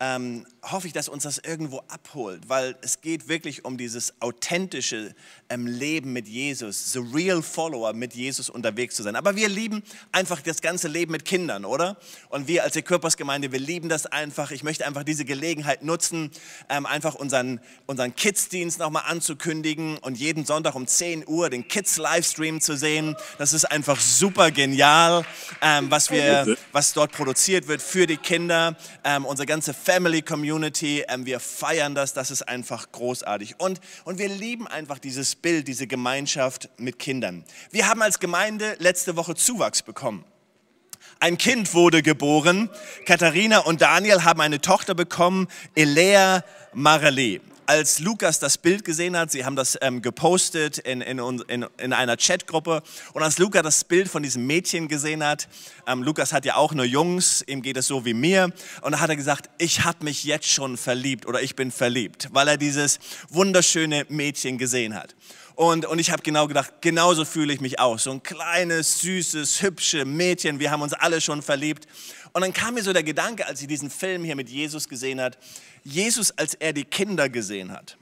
ähm, 0.00 0.46
hoffe 0.62 0.86
ich, 0.86 0.92
dass 0.92 1.08
uns 1.08 1.24
das 1.24 1.38
irgendwo 1.38 1.78
abholt, 1.88 2.48
weil 2.48 2.76
es 2.82 3.00
geht 3.00 3.28
wirklich 3.28 3.64
um 3.64 3.76
dieses 3.76 4.14
authentische 4.20 5.14
ähm, 5.48 5.66
Leben 5.66 6.12
mit 6.12 6.28
Jesus, 6.28 6.92
the 6.92 7.00
real 7.00 7.42
Follower 7.42 7.92
mit 7.92 8.14
Jesus 8.14 8.48
unterwegs 8.48 8.94
zu 8.94 9.02
sein. 9.02 9.16
Aber 9.16 9.34
wir 9.34 9.48
lieben 9.48 9.82
einfach 10.12 10.40
das 10.40 10.60
ganze 10.60 10.86
Leben 10.86 11.12
mit 11.12 11.24
Kindern, 11.24 11.64
oder? 11.64 11.96
Und 12.28 12.46
wir 12.46 12.62
als 12.62 12.78
Körpersgemeinde, 12.78 13.50
wir 13.50 13.58
lieben 13.58 13.88
das 13.88 14.06
einfach. 14.06 14.52
Ich 14.52 14.62
möchte 14.62 14.86
einfach 14.86 15.02
diese 15.02 15.24
Gelegenheit 15.24 15.82
nutzen, 15.82 16.30
ähm, 16.68 16.86
einfach 16.86 17.16
unseren, 17.16 17.60
unseren 17.86 18.14
Kids-Dienst 18.14 18.78
nochmal 18.78 19.04
anzukündigen 19.06 19.98
und 19.98 20.16
jeden 20.16 20.44
Sonntag 20.44 20.76
um 20.76 20.86
10 20.86 21.26
Uhr 21.26 21.50
den 21.50 21.66
Kids-Livestream 21.66 22.60
zu 22.60 22.76
sehen. 22.76 23.16
Das 23.38 23.52
ist 23.52 23.64
einfach 23.64 23.98
super 23.98 24.52
genial, 24.52 25.24
ähm, 25.60 25.90
was, 25.90 26.12
wir, 26.12 26.56
was 26.70 26.92
dort 26.92 27.10
produziert 27.10 27.66
wird 27.66 27.82
für 27.82 28.06
die 28.06 28.16
Kinder, 28.16 28.76
ähm, 29.02 29.24
unsere 29.24 29.46
ganze 29.46 29.74
Family 29.88 30.20
Community. 30.20 31.02
Ähm, 31.08 31.24
wir 31.24 31.40
feiern 31.40 31.94
das, 31.94 32.12
das 32.12 32.30
ist 32.30 32.42
einfach 32.42 32.92
großartig. 32.92 33.54
Und, 33.56 33.80
und 34.04 34.18
wir 34.18 34.28
lieben 34.28 34.68
einfach 34.68 34.98
dieses 34.98 35.34
Bild, 35.34 35.66
diese 35.66 35.86
Gemeinschaft 35.86 36.68
mit 36.76 36.98
Kindern. 36.98 37.42
Wir 37.70 37.88
haben 37.88 38.02
als 38.02 38.20
Gemeinde 38.20 38.76
letzte 38.80 39.16
Woche 39.16 39.34
Zuwachs 39.34 39.80
bekommen. 39.80 40.26
Ein 41.20 41.38
Kind 41.38 41.72
wurde 41.72 42.02
geboren. 42.02 42.68
Katharina 43.06 43.60
und 43.60 43.80
Daniel 43.80 44.24
haben 44.24 44.42
eine 44.42 44.60
Tochter 44.60 44.94
bekommen, 44.94 45.48
Elea 45.74 46.44
Marale. 46.74 47.40
Als 47.68 47.98
Lukas 47.98 48.38
das 48.38 48.56
Bild 48.56 48.82
gesehen 48.82 49.14
hat, 49.14 49.30
sie 49.30 49.44
haben 49.44 49.54
das 49.54 49.76
ähm, 49.82 50.00
gepostet 50.00 50.78
in, 50.78 51.02
in, 51.02 51.18
in, 51.48 51.66
in 51.76 51.92
einer 51.92 52.16
Chatgruppe, 52.16 52.82
und 53.12 53.22
als 53.22 53.36
Lukas 53.36 53.62
das 53.62 53.84
Bild 53.84 54.08
von 54.08 54.22
diesem 54.22 54.46
Mädchen 54.46 54.88
gesehen 54.88 55.22
hat, 55.22 55.48
ähm, 55.86 56.02
Lukas 56.02 56.32
hat 56.32 56.46
ja 56.46 56.56
auch 56.56 56.72
nur 56.72 56.86
Jungs, 56.86 57.44
ihm 57.46 57.60
geht 57.60 57.76
es 57.76 57.86
so 57.86 58.06
wie 58.06 58.14
mir, 58.14 58.50
und 58.80 58.92
da 58.92 59.00
hat 59.00 59.10
er 59.10 59.16
gesagt, 59.16 59.50
ich 59.58 59.84
habe 59.84 60.02
mich 60.02 60.24
jetzt 60.24 60.48
schon 60.48 60.78
verliebt 60.78 61.26
oder 61.26 61.42
ich 61.42 61.56
bin 61.56 61.70
verliebt, 61.70 62.30
weil 62.32 62.48
er 62.48 62.56
dieses 62.56 63.00
wunderschöne 63.28 64.06
Mädchen 64.08 64.56
gesehen 64.56 64.94
hat. 64.94 65.14
Und, 65.58 65.86
und 65.86 65.98
ich 65.98 66.12
habe 66.12 66.22
genau 66.22 66.46
gedacht, 66.46 66.74
genauso 66.82 67.24
fühle 67.24 67.52
ich 67.52 67.60
mich 67.60 67.80
auch. 67.80 67.98
So 67.98 68.12
ein 68.12 68.22
kleines, 68.22 69.00
süßes, 69.00 69.60
hübsches 69.60 70.04
Mädchen. 70.04 70.60
Wir 70.60 70.70
haben 70.70 70.82
uns 70.82 70.92
alle 70.92 71.20
schon 71.20 71.42
verliebt. 71.42 71.88
Und 72.32 72.42
dann 72.42 72.52
kam 72.52 72.74
mir 72.74 72.82
so 72.82 72.92
der 72.92 73.02
Gedanke, 73.02 73.46
als 73.46 73.60
ich 73.60 73.66
diesen 73.66 73.90
Film 73.90 74.24
hier 74.24 74.36
mit 74.36 74.48
Jesus 74.48 74.88
gesehen 74.88 75.20
hat, 75.20 75.38
Jesus, 75.84 76.30
als 76.32 76.54
er 76.54 76.72
die 76.72 76.84
Kinder 76.84 77.28
gesehen 77.28 77.72
hat, 77.72 77.96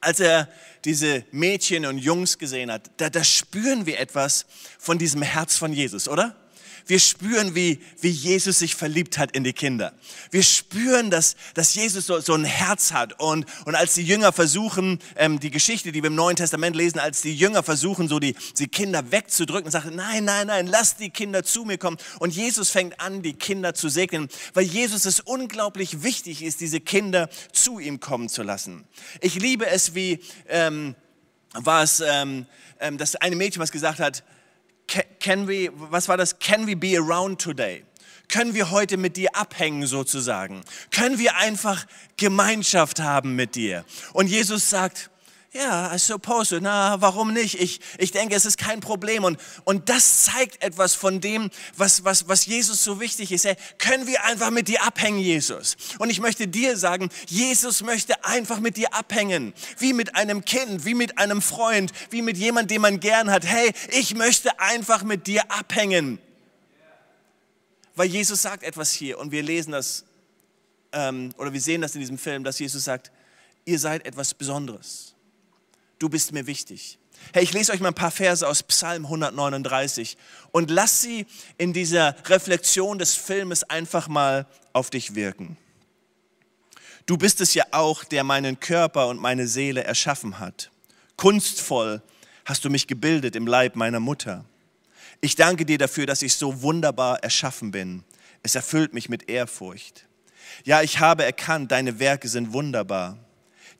als 0.00 0.20
er 0.20 0.48
diese 0.84 1.24
Mädchen 1.30 1.86
und 1.86 1.98
Jungs 1.98 2.38
gesehen 2.38 2.70
hat, 2.70 2.90
da, 2.96 3.08
da 3.08 3.22
spüren 3.22 3.86
wir 3.86 4.00
etwas 4.00 4.46
von 4.78 4.98
diesem 4.98 5.22
Herz 5.22 5.56
von 5.56 5.72
Jesus, 5.72 6.08
oder? 6.08 6.36
Wir 6.86 7.00
spüren, 7.00 7.54
wie, 7.54 7.80
wie 8.00 8.08
Jesus 8.10 8.58
sich 8.58 8.74
verliebt 8.74 9.18
hat 9.18 9.32
in 9.32 9.44
die 9.44 9.52
Kinder. 9.52 9.92
Wir 10.30 10.42
spüren, 10.42 11.10
dass, 11.10 11.36
dass 11.54 11.74
Jesus 11.74 12.06
so, 12.06 12.20
so 12.20 12.34
ein 12.34 12.44
Herz 12.44 12.92
hat. 12.92 13.20
Und, 13.20 13.46
und 13.64 13.74
als 13.74 13.94
die 13.94 14.02
Jünger 14.02 14.32
versuchen, 14.32 14.98
ähm, 15.16 15.40
die 15.40 15.50
Geschichte, 15.50 15.92
die 15.92 16.02
wir 16.02 16.08
im 16.08 16.14
Neuen 16.14 16.36
Testament 16.36 16.76
lesen, 16.76 16.98
als 16.98 17.22
die 17.22 17.34
Jünger 17.34 17.62
versuchen, 17.62 18.08
so 18.08 18.18
die, 18.18 18.34
die 18.58 18.68
Kinder 18.68 19.10
wegzudrücken, 19.12 19.70
sagen, 19.70 19.94
nein, 19.94 20.24
nein, 20.24 20.46
nein, 20.48 20.66
lass 20.66 20.96
die 20.96 21.10
Kinder 21.10 21.44
zu 21.44 21.64
mir 21.64 21.78
kommen. 21.78 21.98
Und 22.18 22.34
Jesus 22.34 22.70
fängt 22.70 23.00
an, 23.00 23.22
die 23.22 23.34
Kinder 23.34 23.74
zu 23.74 23.88
segnen, 23.88 24.28
weil 24.54 24.64
Jesus 24.64 25.04
es 25.04 25.20
unglaublich 25.20 26.02
wichtig 26.02 26.42
ist, 26.42 26.60
diese 26.60 26.80
Kinder 26.80 27.28
zu 27.52 27.78
ihm 27.78 28.00
kommen 28.00 28.28
zu 28.28 28.42
lassen. 28.42 28.84
Ich 29.20 29.34
liebe 29.34 29.66
es, 29.66 29.94
wie... 29.94 30.20
Ähm, 30.48 30.94
war 31.54 31.82
es 31.82 32.00
ähm, 32.00 32.46
ähm, 32.80 32.96
das 32.96 33.14
eine 33.16 33.36
Mädchen, 33.36 33.60
was 33.60 33.70
gesagt 33.70 33.98
hat, 34.00 34.20
"Ca- 34.20 34.32
can 34.86 35.46
we, 35.46 35.70
was 35.72 36.08
war 36.08 36.16
das? 36.16 36.38
Can 36.38 36.66
we 36.66 36.76
be 36.76 36.96
around 36.96 37.40
today? 37.40 37.84
Können 38.28 38.54
wir 38.54 38.70
heute 38.70 38.96
mit 38.96 39.16
dir 39.16 39.28
abhängen 39.34 39.86
sozusagen? 39.86 40.62
Können 40.90 41.18
wir 41.18 41.36
einfach 41.36 41.86
Gemeinschaft 42.16 43.00
haben 43.00 43.36
mit 43.36 43.54
dir? 43.56 43.84
Und 44.14 44.28
Jesus 44.28 44.70
sagt, 44.70 45.10
ja, 45.54 45.94
I 45.94 45.98
suppose, 45.98 46.60
na, 46.62 46.98
warum 47.02 47.34
nicht? 47.34 47.60
Ich, 47.60 47.78
ich 47.98 48.10
denke, 48.10 48.34
es 48.34 48.46
ist 48.46 48.56
kein 48.56 48.80
Problem. 48.80 49.22
Und, 49.22 49.38
und 49.64 49.90
das 49.90 50.24
zeigt 50.24 50.62
etwas 50.62 50.94
von 50.94 51.20
dem, 51.20 51.50
was, 51.76 52.04
was, 52.04 52.26
was 52.26 52.46
Jesus 52.46 52.82
so 52.82 53.00
wichtig 53.00 53.32
ist. 53.32 53.44
Hey, 53.44 53.56
können 53.76 54.06
wir 54.06 54.24
einfach 54.24 54.50
mit 54.50 54.68
dir 54.68 54.82
abhängen, 54.82 55.18
Jesus? 55.18 55.76
Und 55.98 56.08
ich 56.08 56.20
möchte 56.20 56.48
dir 56.48 56.78
sagen, 56.78 57.10
Jesus 57.26 57.82
möchte 57.82 58.24
einfach 58.24 58.60
mit 58.60 58.78
dir 58.78 58.94
abhängen. 58.94 59.52
Wie 59.76 59.92
mit 59.92 60.16
einem 60.16 60.42
Kind, 60.46 60.86
wie 60.86 60.94
mit 60.94 61.18
einem 61.18 61.42
Freund, 61.42 61.92
wie 62.08 62.22
mit 62.22 62.38
jemandem, 62.38 62.76
den 62.76 62.80
man 62.80 63.00
gern 63.00 63.30
hat. 63.30 63.44
Hey, 63.44 63.72
ich 63.90 64.14
möchte 64.14 64.58
einfach 64.58 65.02
mit 65.02 65.26
dir 65.26 65.50
abhängen. 65.50 66.18
Weil 67.94 68.06
Jesus 68.06 68.40
sagt 68.40 68.62
etwas 68.62 68.90
hier 68.90 69.18
und 69.18 69.32
wir 69.32 69.42
lesen 69.42 69.72
das, 69.72 70.06
ähm, 70.92 71.34
oder 71.36 71.52
wir 71.52 71.60
sehen 71.60 71.82
das 71.82 71.94
in 71.94 72.00
diesem 72.00 72.16
Film, 72.16 72.42
dass 72.42 72.58
Jesus 72.58 72.84
sagt, 72.84 73.12
ihr 73.66 73.78
seid 73.78 74.06
etwas 74.06 74.32
Besonderes 74.32 75.11
du 76.02 76.08
bist 76.08 76.32
mir 76.32 76.46
wichtig. 76.46 76.98
Hey, 77.32 77.44
ich 77.44 77.52
lese 77.52 77.72
euch 77.72 77.80
mal 77.80 77.88
ein 77.88 77.94
paar 77.94 78.10
Verse 78.10 78.46
aus 78.46 78.64
Psalm 78.64 79.04
139 79.04 80.16
und 80.50 80.70
lass 80.70 81.00
sie 81.00 81.26
in 81.56 81.72
dieser 81.72 82.16
Reflexion 82.28 82.98
des 82.98 83.14
Filmes 83.14 83.62
einfach 83.62 84.08
mal 84.08 84.46
auf 84.72 84.90
dich 84.90 85.14
wirken. 85.14 85.56
Du 87.06 87.16
bist 87.16 87.40
es 87.40 87.54
ja 87.54 87.64
auch, 87.70 88.02
der 88.04 88.24
meinen 88.24 88.58
Körper 88.58 89.08
und 89.08 89.20
meine 89.20 89.46
Seele 89.46 89.84
erschaffen 89.84 90.40
hat. 90.40 90.72
Kunstvoll 91.16 92.02
hast 92.44 92.64
du 92.64 92.70
mich 92.70 92.88
gebildet 92.88 93.36
im 93.36 93.46
Leib 93.46 93.76
meiner 93.76 94.00
Mutter. 94.00 94.44
Ich 95.20 95.36
danke 95.36 95.64
dir 95.64 95.78
dafür, 95.78 96.06
dass 96.06 96.22
ich 96.22 96.34
so 96.34 96.62
wunderbar 96.62 97.22
erschaffen 97.22 97.70
bin. 97.70 98.02
Es 98.42 98.56
erfüllt 98.56 98.92
mich 98.92 99.08
mit 99.08 99.28
Ehrfurcht. 99.28 100.08
Ja, 100.64 100.82
ich 100.82 100.98
habe 100.98 101.24
erkannt, 101.24 101.70
deine 101.70 102.00
Werke 102.00 102.26
sind 102.26 102.52
wunderbar. 102.52 103.18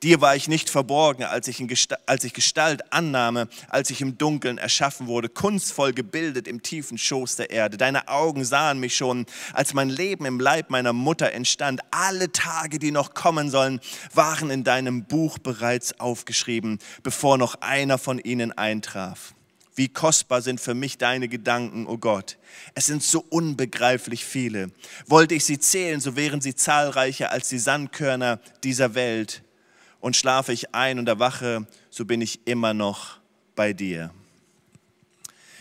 Dir 0.03 0.21
war 0.21 0.35
ich 0.35 0.49
nicht 0.49 0.69
verborgen, 0.69 1.23
als 1.23 1.47
ich, 1.47 1.59
Gestalt, 1.69 2.01
als 2.07 2.25
ich 2.25 2.33
Gestalt 2.33 2.93
annahme, 2.93 3.49
als 3.69 3.89
ich 3.91 4.01
im 4.01 4.19
Dunkeln 4.19 4.59
erschaffen 4.59 5.07
wurde, 5.07 5.29
kunstvoll 5.29 5.93
gebildet 5.93 6.49
im 6.49 6.61
tiefen 6.61 6.99
Schoß 6.99 7.37
der 7.37 7.51
Erde. 7.51 7.77
Deine 7.77 8.09
Augen 8.09 8.45
sahen 8.45 8.81
mich 8.81 8.97
schon, 8.97 9.27
als 9.53 9.75
mein 9.75 9.91
Leben 9.91 10.25
im 10.25 10.41
Leib 10.41 10.71
meiner 10.71 10.93
Mutter 10.93 11.31
entstand. 11.31 11.83
Alle 11.93 12.33
Tage, 12.33 12.81
die 12.81 12.91
noch 12.91 13.15
kommen 13.15 13.49
sollen, 13.49 13.79
waren 14.13 14.51
in 14.51 14.65
deinem 14.65 15.05
Buch 15.05 15.39
bereits 15.39 16.01
aufgeschrieben, 16.01 16.81
bevor 17.05 17.39
noch 17.39 17.61
einer 17.61 17.97
von 17.97 18.19
ihnen 18.19 18.51
eintraf. 18.51 19.35
Wie 19.77 19.89
kostbar 19.89 20.43
sind 20.43 20.61
für 20.61 20.75
mich 20.75 20.99
deine 20.99 21.29
Gedanken, 21.29 21.87
o 21.87 21.93
oh 21.93 21.99
Gott. 21.99 22.39
Es 22.75 22.87
sind 22.87 23.05
so 23.05 23.25
unbegreiflich 23.31 24.25
viele. 24.25 24.73
Wollte 25.07 25.37
ich 25.37 25.45
sie 25.45 25.61
zählen, 25.61 26.01
so 26.01 26.17
wären 26.17 26.41
sie 26.41 26.57
zahlreicher 26.57 27.31
als 27.31 27.49
die 27.49 27.59
Sandkörner 27.61 28.41
dieser 28.65 28.97
Welt 28.97 29.43
und 30.03 30.17
schlafe 30.17 30.53
ich 30.53 30.75
ein 30.75 30.99
und 30.99 31.09
erwache, 31.09 31.67
so 31.89 32.05
bin 32.05 32.21
ich 32.21 32.47
immer 32.47 32.75
noch 32.75 33.19
bei 33.55 33.73
dir. 33.73 34.11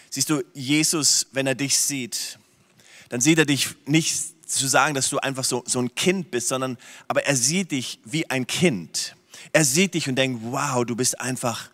Siehst 0.09 0.29
du, 0.29 0.43
Jesus, 0.53 1.27
wenn 1.31 1.47
er 1.47 1.55
dich 1.55 1.77
sieht, 1.77 2.37
dann 3.09 3.21
sieht 3.21 3.37
er 3.37 3.45
dich 3.45 3.69
nicht 3.85 4.49
zu 4.49 4.67
sagen, 4.67 4.95
dass 4.95 5.09
du 5.09 5.19
einfach 5.19 5.45
so, 5.45 5.63
so 5.65 5.79
ein 5.79 5.93
Kind 5.95 6.31
bist, 6.31 6.49
sondern 6.49 6.77
aber 7.07 7.25
er 7.25 7.35
sieht 7.37 7.71
dich 7.71 7.99
wie 8.03 8.29
ein 8.29 8.47
Kind. 8.47 9.15
Er 9.53 9.63
sieht 9.63 9.93
dich 9.93 10.09
und 10.09 10.15
denkt, 10.15 10.41
wow, 10.43 10.83
du 10.83 10.95
bist 10.95 11.21
einfach, 11.21 11.69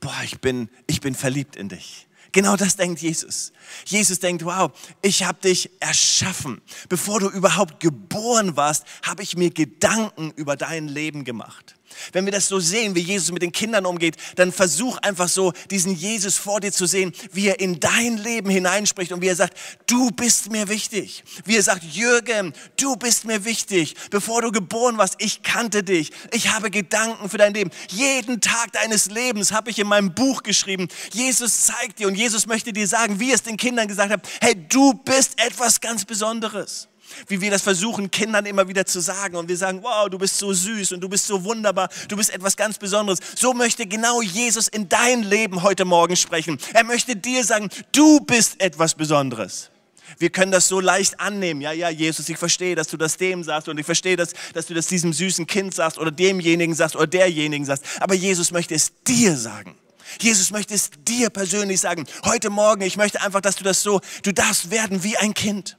boah, 0.00 0.20
ich 0.24 0.40
bin, 0.40 0.68
ich 0.86 1.00
bin 1.00 1.14
verliebt 1.14 1.56
in 1.56 1.68
dich. 1.68 2.08
Genau 2.32 2.56
das 2.56 2.76
denkt 2.76 3.00
Jesus. 3.00 3.52
Jesus 3.86 4.18
denkt, 4.18 4.44
wow, 4.44 4.72
ich 5.00 5.22
habe 5.22 5.40
dich 5.40 5.70
erschaffen. 5.80 6.60
Bevor 6.88 7.20
du 7.20 7.28
überhaupt 7.28 7.80
geboren 7.80 8.56
warst, 8.56 8.84
habe 9.04 9.22
ich 9.22 9.36
mir 9.36 9.50
Gedanken 9.50 10.32
über 10.32 10.56
dein 10.56 10.88
Leben 10.88 11.24
gemacht. 11.24 11.76
Wenn 12.12 12.24
wir 12.24 12.32
das 12.32 12.48
so 12.48 12.60
sehen, 12.60 12.94
wie 12.94 13.00
Jesus 13.00 13.32
mit 13.32 13.42
den 13.42 13.52
Kindern 13.52 13.86
umgeht, 13.86 14.16
dann 14.36 14.52
versuch 14.52 14.98
einfach 14.98 15.28
so 15.28 15.52
diesen 15.70 15.94
Jesus 15.94 16.36
vor 16.36 16.60
dir 16.60 16.72
zu 16.72 16.86
sehen, 16.86 17.12
wie 17.32 17.48
er 17.48 17.60
in 17.60 17.80
dein 17.80 18.18
Leben 18.18 18.50
hineinspricht 18.50 19.12
und 19.12 19.20
wie 19.22 19.28
er 19.28 19.36
sagt, 19.36 19.56
du 19.86 20.10
bist 20.10 20.50
mir 20.50 20.68
wichtig. 20.68 21.24
Wie 21.44 21.56
er 21.56 21.62
sagt, 21.62 21.84
Jürgen, 21.84 22.52
du 22.78 22.96
bist 22.96 23.24
mir 23.24 23.44
wichtig. 23.44 23.94
Bevor 24.10 24.42
du 24.42 24.52
geboren 24.52 24.98
warst, 24.98 25.16
ich 25.18 25.42
kannte 25.42 25.82
dich. 25.82 26.10
Ich 26.32 26.48
habe 26.52 26.70
Gedanken 26.70 27.28
für 27.28 27.38
dein 27.38 27.54
Leben. 27.54 27.70
Jeden 27.88 28.40
Tag 28.40 28.72
deines 28.72 29.06
Lebens 29.06 29.52
habe 29.52 29.70
ich 29.70 29.78
in 29.78 29.86
meinem 29.86 30.14
Buch 30.14 30.42
geschrieben. 30.42 30.88
Jesus 31.12 31.66
zeigt 31.66 31.98
dir 31.98 32.08
und 32.08 32.14
Jesus 32.14 32.46
möchte 32.46 32.72
dir 32.72 32.86
sagen, 32.86 33.20
wie 33.20 33.30
er 33.30 33.36
es 33.36 33.42
den 33.42 33.56
Kindern 33.56 33.88
gesagt 33.88 34.10
hat, 34.10 34.28
hey, 34.40 34.54
du 34.68 34.94
bist 34.94 35.40
etwas 35.40 35.80
ganz 35.80 36.04
Besonderes 36.04 36.89
wie 37.28 37.40
wir 37.40 37.50
das 37.50 37.62
versuchen, 37.62 38.10
Kindern 38.10 38.46
immer 38.46 38.68
wieder 38.68 38.86
zu 38.86 39.00
sagen. 39.00 39.36
Und 39.36 39.48
wir 39.48 39.56
sagen, 39.56 39.82
wow, 39.82 40.08
du 40.08 40.18
bist 40.18 40.38
so 40.38 40.52
süß 40.52 40.92
und 40.92 41.00
du 41.00 41.08
bist 41.08 41.26
so 41.26 41.44
wunderbar, 41.44 41.88
du 42.08 42.16
bist 42.16 42.30
etwas 42.30 42.56
ganz 42.56 42.78
Besonderes. 42.78 43.20
So 43.36 43.54
möchte 43.54 43.86
genau 43.86 44.22
Jesus 44.22 44.68
in 44.68 44.88
dein 44.88 45.22
Leben 45.22 45.62
heute 45.62 45.84
Morgen 45.84 46.16
sprechen. 46.16 46.58
Er 46.74 46.84
möchte 46.84 47.16
dir 47.16 47.44
sagen, 47.44 47.68
du 47.92 48.20
bist 48.20 48.60
etwas 48.60 48.94
Besonderes. 48.94 49.70
Wir 50.18 50.30
können 50.30 50.52
das 50.52 50.68
so 50.68 50.80
leicht 50.80 51.20
annehmen. 51.20 51.60
Ja, 51.60 51.72
ja, 51.72 51.88
Jesus, 51.88 52.28
ich 52.28 52.36
verstehe, 52.36 52.74
dass 52.74 52.88
du 52.88 52.96
das 52.96 53.16
dem 53.16 53.42
sagst 53.44 53.68
und 53.68 53.78
ich 53.78 53.86
verstehe, 53.86 54.16
dass, 54.16 54.32
dass 54.54 54.66
du 54.66 54.74
das 54.74 54.86
diesem 54.86 55.12
süßen 55.12 55.46
Kind 55.46 55.74
sagst 55.74 55.98
oder 55.98 56.10
demjenigen 56.10 56.74
sagst 56.74 56.96
oder 56.96 57.06
derjenigen 57.06 57.64
sagst. 57.64 57.84
Aber 58.00 58.14
Jesus 58.14 58.50
möchte 58.50 58.74
es 58.74 58.92
dir 59.06 59.36
sagen. 59.36 59.76
Jesus 60.20 60.50
möchte 60.50 60.74
es 60.74 60.90
dir 61.06 61.30
persönlich 61.30 61.80
sagen. 61.80 62.06
Heute 62.24 62.50
Morgen, 62.50 62.82
ich 62.82 62.96
möchte 62.96 63.22
einfach, 63.22 63.40
dass 63.40 63.56
du 63.56 63.64
das 63.64 63.82
so, 63.82 64.00
du 64.22 64.32
darfst 64.32 64.70
werden 64.70 65.04
wie 65.04 65.16
ein 65.16 65.34
Kind. 65.34 65.78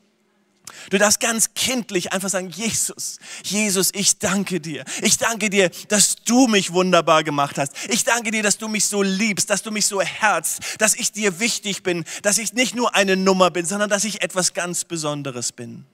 Du 0.89 0.97
darfst 0.97 1.19
ganz 1.19 1.53
kindlich 1.53 2.13
einfach 2.13 2.29
sagen, 2.29 2.49
Jesus, 2.49 3.17
Jesus, 3.43 3.91
ich 3.93 4.17
danke 4.17 4.59
dir. 4.59 4.83
Ich 5.01 5.17
danke 5.17 5.49
dir, 5.49 5.69
dass 5.87 6.15
du 6.17 6.47
mich 6.47 6.73
wunderbar 6.73 7.23
gemacht 7.23 7.57
hast. 7.57 7.73
Ich 7.89 8.03
danke 8.03 8.31
dir, 8.31 8.43
dass 8.43 8.57
du 8.57 8.67
mich 8.67 8.85
so 8.85 9.01
liebst, 9.01 9.49
dass 9.49 9.63
du 9.63 9.71
mich 9.71 9.85
so 9.85 10.01
herzt, 10.01 10.59
dass 10.79 10.95
ich 10.95 11.11
dir 11.11 11.39
wichtig 11.39 11.83
bin, 11.83 12.03
dass 12.21 12.37
ich 12.37 12.53
nicht 12.53 12.75
nur 12.75 12.95
eine 12.95 13.15
Nummer 13.15 13.51
bin, 13.51 13.65
sondern 13.65 13.89
dass 13.89 14.03
ich 14.03 14.21
etwas 14.21 14.53
ganz 14.53 14.85
Besonderes 14.85 15.51
bin. 15.51 15.85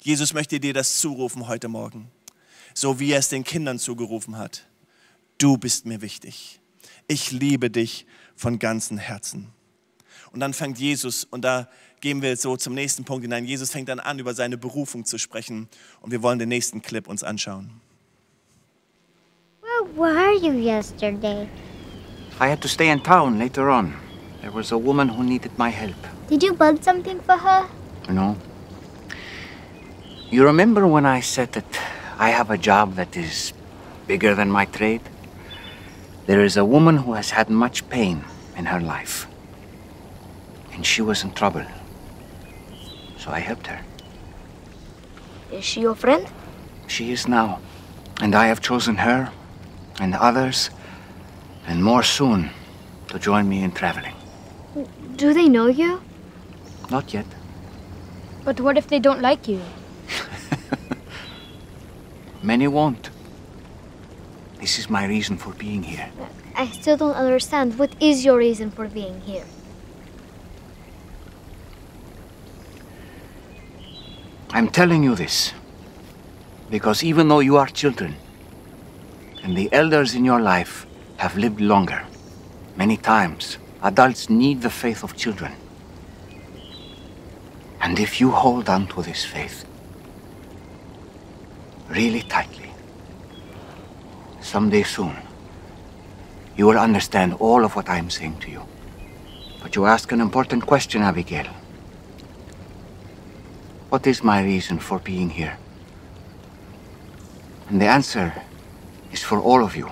Jesus 0.00 0.32
möchte 0.32 0.60
dir 0.60 0.72
das 0.72 0.98
zurufen 0.98 1.48
heute 1.48 1.68
Morgen, 1.68 2.10
so 2.74 2.98
wie 3.00 3.12
er 3.12 3.18
es 3.18 3.28
den 3.28 3.44
Kindern 3.44 3.78
zugerufen 3.78 4.38
hat. 4.38 4.66
Du 5.38 5.58
bist 5.58 5.86
mir 5.86 6.00
wichtig. 6.00 6.60
Ich 7.06 7.32
liebe 7.32 7.70
dich 7.70 8.06
von 8.36 8.58
ganzem 8.58 8.98
Herzen. 8.98 9.52
Und 10.32 10.40
dann 10.40 10.54
fängt 10.54 10.78
Jesus, 10.78 11.24
und 11.24 11.42
da 11.42 11.68
gehen 12.00 12.22
wir 12.22 12.36
so 12.36 12.56
zum 12.56 12.74
nächsten 12.74 13.04
Punkt 13.04 13.22
hinein. 13.22 13.44
Jesus 13.44 13.70
fängt 13.70 13.88
dann 13.88 14.00
an, 14.00 14.18
über 14.18 14.34
seine 14.34 14.56
Berufung 14.56 15.04
zu 15.04 15.18
sprechen. 15.18 15.68
Und 16.00 16.10
wir 16.10 16.22
wollen 16.22 16.38
den 16.38 16.48
nächsten 16.48 16.82
Clip 16.82 17.06
uns 17.06 17.22
anschauen. 17.22 17.70
Where 19.60 19.84
were 19.96 20.32
you 20.32 20.52
yesterday? 20.52 21.48
I 22.40 22.48
had 22.48 22.60
to 22.62 22.68
stay 22.68 22.90
in 22.90 23.02
town 23.02 23.38
later 23.38 23.68
on. 23.68 23.94
There 24.40 24.52
was 24.52 24.72
a 24.72 24.78
woman 24.78 25.08
who 25.08 25.22
needed 25.22 25.52
my 25.58 25.70
help. 25.70 25.96
Did 26.28 26.42
you 26.42 26.54
build 26.54 26.82
something 26.82 27.20
for 27.20 27.36
her? 27.36 27.66
Know? 28.08 28.36
You 30.30 30.44
remember 30.44 30.86
when 30.86 31.04
I 31.04 31.20
said 31.20 31.52
that 31.52 31.78
I 32.18 32.30
have 32.30 32.50
a 32.50 32.56
job 32.56 32.94
that 32.94 33.16
is 33.16 33.52
bigger 34.06 34.34
than 34.34 34.50
my 34.50 34.64
trade? 34.64 35.02
There 36.26 36.44
is 36.44 36.56
a 36.56 36.64
woman 36.64 36.98
who 36.98 37.12
has 37.14 37.30
had 37.30 37.50
much 37.50 37.88
pain 37.88 38.24
in 38.56 38.66
her 38.66 38.80
life. 38.80 39.26
And 40.72 40.86
she 40.86 41.02
was 41.02 41.22
in 41.22 41.32
trouble. 41.32 41.64
So 43.20 43.30
I 43.30 43.38
helped 43.40 43.66
her. 43.66 43.80
Is 45.52 45.62
she 45.62 45.82
your 45.82 45.94
friend? 45.94 46.26
She 46.86 47.12
is 47.12 47.28
now. 47.28 47.60
And 48.22 48.34
I 48.34 48.46
have 48.46 48.62
chosen 48.62 48.96
her 48.96 49.30
and 50.00 50.14
others 50.14 50.70
and 51.66 51.84
more 51.84 52.02
soon 52.02 52.48
to 53.08 53.18
join 53.18 53.46
me 53.46 53.62
in 53.62 53.72
traveling. 53.72 54.14
Do 55.16 55.34
they 55.34 55.48
know 55.48 55.66
you? 55.66 56.00
Not 56.90 57.12
yet. 57.12 57.26
But 58.44 58.58
what 58.58 58.78
if 58.78 58.88
they 58.88 58.98
don't 58.98 59.20
like 59.20 59.46
you? 59.46 59.60
Many 62.42 62.68
won't. 62.68 63.10
This 64.60 64.78
is 64.78 64.88
my 64.88 65.04
reason 65.04 65.36
for 65.36 65.52
being 65.52 65.82
here. 65.82 66.08
I 66.56 66.68
still 66.68 66.96
don't 66.96 67.14
understand. 67.14 67.78
What 67.78 67.92
is 68.00 68.24
your 68.24 68.38
reason 68.38 68.70
for 68.70 68.88
being 68.88 69.20
here? 69.20 69.44
I'm 74.52 74.68
telling 74.68 75.04
you 75.04 75.14
this 75.14 75.52
because 76.70 77.04
even 77.04 77.28
though 77.28 77.38
you 77.38 77.56
are 77.56 77.68
children 77.68 78.16
and 79.44 79.56
the 79.56 79.72
elders 79.72 80.16
in 80.16 80.24
your 80.24 80.40
life 80.40 80.86
have 81.18 81.36
lived 81.36 81.60
longer, 81.60 82.02
many 82.76 82.96
times 82.96 83.58
adults 83.80 84.28
need 84.28 84.60
the 84.60 84.70
faith 84.70 85.04
of 85.04 85.16
children. 85.16 85.52
And 87.80 88.00
if 88.00 88.20
you 88.20 88.32
hold 88.32 88.68
on 88.68 88.88
to 88.88 89.02
this 89.02 89.24
faith 89.24 89.64
really 91.88 92.22
tightly, 92.22 92.72
someday 94.40 94.82
soon, 94.82 95.16
you 96.56 96.66
will 96.66 96.78
understand 96.78 97.34
all 97.34 97.64
of 97.64 97.76
what 97.76 97.88
I 97.88 97.98
am 97.98 98.10
saying 98.10 98.40
to 98.40 98.50
you. 98.50 98.62
But 99.62 99.76
you 99.76 99.86
ask 99.86 100.10
an 100.10 100.20
important 100.20 100.66
question, 100.66 101.02
Abigail. 101.02 101.46
What 103.90 104.06
is 104.06 104.22
my 104.22 104.40
reason 104.44 104.78
for 104.78 105.00
being 105.00 105.30
here? 105.30 105.58
And 107.68 107.80
the 107.80 107.88
answer 107.88 108.32
is 109.10 109.20
for 109.20 109.40
all 109.40 109.64
of 109.64 109.74
you. 109.74 109.90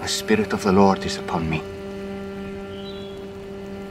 The 0.00 0.08
Spirit 0.08 0.54
of 0.54 0.62
the 0.62 0.72
Lord 0.72 1.04
is 1.04 1.18
upon 1.18 1.50
me. 1.50 1.62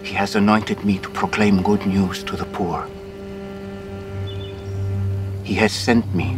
He 0.02 0.16
has 0.16 0.36
anointed 0.36 0.84
me 0.84 0.98
to 0.98 1.10
proclaim 1.12 1.62
good 1.62 1.86
news 1.86 2.24
to 2.24 2.36
the 2.36 2.46
poor. 2.46 2.90
He 5.44 5.54
has 5.54 5.72
sent 5.72 6.16
me 6.16 6.36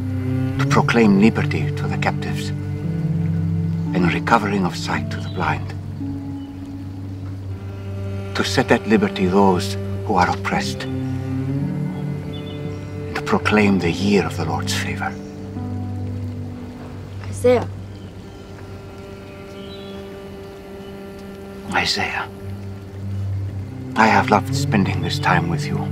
to 0.59 0.65
proclaim 0.65 1.21
liberty 1.21 1.73
to 1.73 1.87
the 1.87 1.97
captives 1.99 2.49
and 2.49 4.11
recovering 4.11 4.65
of 4.65 4.75
sight 4.75 5.09
to 5.11 5.21
the 5.21 5.29
blind. 5.29 5.76
To 8.37 8.43
set 8.43 8.71
at 8.71 8.87
liberty 8.87 9.25
those 9.25 9.75
who 10.05 10.13
are 10.13 10.29
oppressed. 10.29 10.83
And 10.83 12.35
to 13.15 13.21
proclaim 13.23 13.79
the 13.79 13.91
year 13.91 14.23
of 14.23 14.37
the 14.37 14.45
Lord's 14.45 14.75
favor. 14.75 15.11
Isaiah, 17.23 17.67
Isaiah, 21.73 22.29
I 23.95 24.05
have 24.05 24.29
loved 24.29 24.55
spending 24.55 25.01
this 25.01 25.17
time 25.17 25.49
with 25.49 25.65
you. 25.65 25.83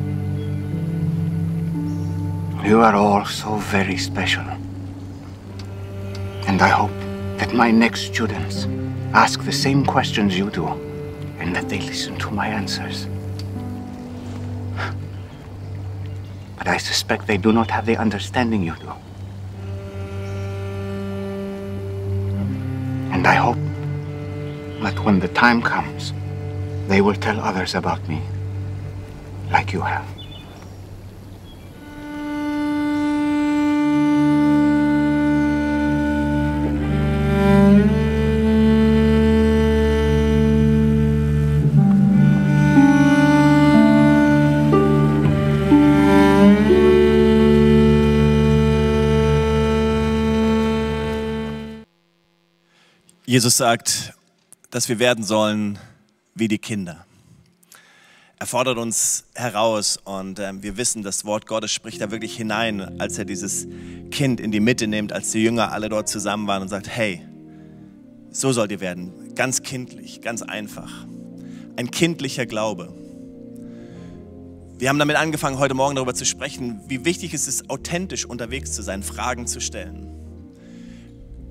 You 2.63 2.81
are 2.81 2.93
all 2.93 3.25
so 3.25 3.55
very 3.55 3.97
special. 3.97 4.45
And 6.45 6.61
I 6.61 6.69
hope 6.69 6.93
that 7.39 7.55
my 7.55 7.71
next 7.71 8.01
students 8.01 8.67
ask 9.15 9.43
the 9.43 9.51
same 9.51 9.83
questions 9.83 10.37
you 10.37 10.51
do 10.51 10.85
and 11.39 11.55
that 11.55 11.69
they 11.69 11.79
listen 11.79 12.17
to 12.17 12.31
my 12.31 12.47
answers. 12.47 13.07
But 16.57 16.67
I 16.67 16.77
suspect 16.77 17.27
they 17.27 17.37
do 17.37 17.51
not 17.51 17.69
have 17.69 17.85
the 17.85 17.97
understanding 17.97 18.63
you 18.63 18.75
do. 18.79 18.91
And 23.13 23.27
I 23.27 23.35
hope 23.35 23.57
that 24.81 24.99
when 25.05 25.19
the 25.19 25.27
time 25.29 25.61
comes, 25.61 26.13
they 26.87 27.01
will 27.01 27.15
tell 27.15 27.39
others 27.39 27.75
about 27.75 28.07
me, 28.07 28.21
like 29.51 29.73
you 29.73 29.81
have. 29.81 30.05
Jesus 53.35 53.57
sagt, 53.57 54.13
dass 54.71 54.87
wir 54.87 54.97
werden 54.97 55.21
sollen 55.21 55.77
wie 56.35 56.47
die 56.47 56.57
Kinder. 56.57 57.05
Er 58.39 58.45
fordert 58.45 58.77
uns 58.77 59.25
heraus 59.35 59.97
und 60.01 60.39
ähm, 60.39 60.63
wir 60.63 60.77
wissen, 60.77 61.03
das 61.03 61.25
Wort 61.25 61.45
Gottes 61.45 61.73
spricht 61.73 61.99
da 61.99 62.11
wirklich 62.11 62.37
hinein, 62.37 62.97
als 62.97 63.17
er 63.17 63.25
dieses 63.25 63.67
Kind 64.09 64.39
in 64.39 64.53
die 64.53 64.61
Mitte 64.61 64.87
nimmt, 64.87 65.11
als 65.11 65.31
die 65.31 65.43
Jünger 65.43 65.73
alle 65.73 65.89
dort 65.89 66.07
zusammen 66.07 66.47
waren 66.47 66.61
und 66.61 66.69
sagt, 66.69 66.87
hey, 66.87 67.23
so 68.31 68.53
sollt 68.53 68.71
ihr 68.71 68.79
werden, 68.79 69.35
ganz 69.35 69.63
kindlich, 69.63 70.21
ganz 70.21 70.41
einfach. 70.41 71.05
Ein 71.75 71.91
kindlicher 71.91 72.45
Glaube. 72.45 72.93
Wir 74.77 74.87
haben 74.87 74.97
damit 74.97 75.17
angefangen, 75.17 75.59
heute 75.59 75.73
Morgen 75.73 75.95
darüber 75.97 76.13
zu 76.13 76.23
sprechen, 76.23 76.79
wie 76.87 77.03
wichtig 77.03 77.33
es 77.33 77.49
ist, 77.49 77.69
authentisch 77.69 78.23
unterwegs 78.23 78.71
zu 78.71 78.81
sein, 78.81 79.03
Fragen 79.03 79.45
zu 79.45 79.59
stellen. 79.59 80.07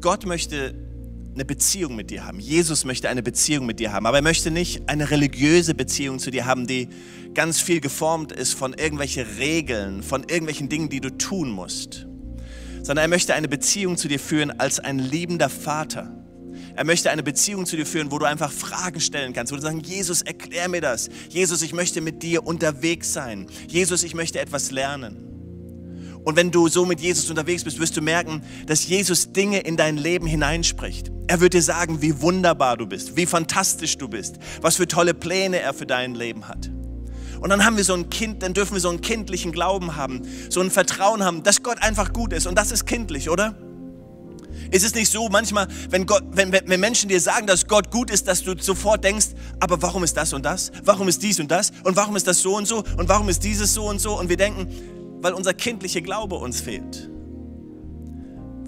Gott 0.00 0.24
möchte 0.24 0.74
eine 1.34 1.44
Beziehung 1.44 1.96
mit 1.96 2.10
dir 2.10 2.24
haben. 2.24 2.38
Jesus 2.38 2.84
möchte 2.84 3.08
eine 3.08 3.22
Beziehung 3.22 3.66
mit 3.66 3.80
dir 3.80 3.92
haben, 3.92 4.06
aber 4.06 4.18
er 4.18 4.22
möchte 4.22 4.50
nicht 4.50 4.88
eine 4.88 5.10
religiöse 5.10 5.74
Beziehung 5.74 6.18
zu 6.18 6.30
dir 6.30 6.46
haben, 6.46 6.66
die 6.66 6.88
ganz 7.34 7.60
viel 7.60 7.80
geformt 7.80 8.30
ist 8.30 8.54
von 8.54 8.72
irgendwelchen 8.72 9.26
Regeln, 9.38 10.02
von 10.02 10.22
irgendwelchen 10.22 10.68
Dingen, 10.68 10.88
die 10.88 11.00
du 11.00 11.10
tun 11.10 11.50
musst, 11.50 12.06
sondern 12.82 13.04
er 13.04 13.08
möchte 13.08 13.34
eine 13.34 13.48
Beziehung 13.48 13.96
zu 13.96 14.06
dir 14.06 14.20
führen 14.20 14.52
als 14.60 14.78
ein 14.78 14.98
liebender 14.98 15.48
Vater. 15.48 16.24
Er 16.76 16.84
möchte 16.84 17.10
eine 17.10 17.22
Beziehung 17.22 17.66
zu 17.66 17.76
dir 17.76 17.86
führen, 17.86 18.12
wo 18.12 18.18
du 18.18 18.26
einfach 18.26 18.52
Fragen 18.52 19.00
stellen 19.00 19.32
kannst, 19.32 19.52
wo 19.52 19.56
du 19.56 19.62
sagst, 19.62 19.86
Jesus, 19.86 20.22
erklär 20.22 20.68
mir 20.68 20.80
das. 20.80 21.08
Jesus, 21.28 21.62
ich 21.62 21.72
möchte 21.72 22.00
mit 22.00 22.22
dir 22.22 22.46
unterwegs 22.46 23.12
sein. 23.12 23.48
Jesus, 23.68 24.04
ich 24.04 24.14
möchte 24.14 24.40
etwas 24.40 24.70
lernen. 24.70 25.33
Und 26.24 26.36
wenn 26.36 26.50
du 26.50 26.68
so 26.68 26.86
mit 26.86 27.00
Jesus 27.00 27.28
unterwegs 27.28 27.64
bist, 27.64 27.78
wirst 27.78 27.96
du 27.96 28.00
merken, 28.00 28.42
dass 28.66 28.86
Jesus 28.86 29.32
Dinge 29.32 29.60
in 29.60 29.76
dein 29.76 29.98
Leben 29.98 30.26
hineinspricht. 30.26 31.12
Er 31.26 31.40
wird 31.40 31.52
dir 31.52 31.62
sagen, 31.62 32.00
wie 32.00 32.20
wunderbar 32.20 32.76
du 32.78 32.86
bist, 32.86 33.16
wie 33.16 33.26
fantastisch 33.26 33.98
du 33.98 34.08
bist, 34.08 34.36
was 34.62 34.76
für 34.76 34.88
tolle 34.88 35.12
Pläne 35.14 35.60
er 35.60 35.74
für 35.74 35.86
dein 35.86 36.14
Leben 36.14 36.48
hat. 36.48 36.70
Und 37.40 37.50
dann 37.50 37.64
haben 37.64 37.76
wir 37.76 37.84
so 37.84 37.92
ein 37.92 38.08
Kind, 38.08 38.42
dann 38.42 38.54
dürfen 38.54 38.72
wir 38.72 38.80
so 38.80 38.88
einen 38.88 39.02
kindlichen 39.02 39.52
Glauben 39.52 39.96
haben, 39.96 40.22
so 40.48 40.62
ein 40.62 40.70
Vertrauen 40.70 41.22
haben, 41.22 41.42
dass 41.42 41.62
Gott 41.62 41.82
einfach 41.82 42.14
gut 42.14 42.32
ist. 42.32 42.46
Und 42.46 42.56
das 42.56 42.72
ist 42.72 42.86
kindlich, 42.86 43.28
oder? 43.28 43.54
Ist 44.70 44.84
es 44.84 44.94
nicht 44.94 45.10
so, 45.10 45.28
manchmal, 45.28 45.68
wenn, 45.90 46.06
Gott, 46.06 46.22
wenn, 46.32 46.52
wenn 46.52 46.80
Menschen 46.80 47.08
dir 47.10 47.20
sagen, 47.20 47.46
dass 47.46 47.66
Gott 47.66 47.90
gut 47.90 48.10
ist, 48.10 48.28
dass 48.28 48.42
du 48.42 48.54
sofort 48.58 49.04
denkst, 49.04 49.28
aber 49.60 49.82
warum 49.82 50.04
ist 50.04 50.16
das 50.16 50.32
und 50.32 50.44
das? 50.44 50.72
Warum 50.84 51.06
ist 51.06 51.22
dies 51.22 51.38
und 51.38 51.50
das? 51.50 51.70
Und 51.82 51.96
warum 51.96 52.16
ist 52.16 52.26
das 52.26 52.40
so 52.40 52.56
und 52.56 52.66
so? 52.66 52.82
Und 52.96 53.08
warum 53.08 53.28
ist 53.28 53.44
dieses 53.44 53.74
so 53.74 53.88
und 53.88 54.00
so? 54.00 54.18
Und 54.18 54.30
wir 54.30 54.38
denken, 54.38 54.68
weil 55.24 55.32
unser 55.32 55.54
kindlicher 55.54 56.02
Glaube 56.02 56.34
uns 56.34 56.60
fehlt. 56.60 57.08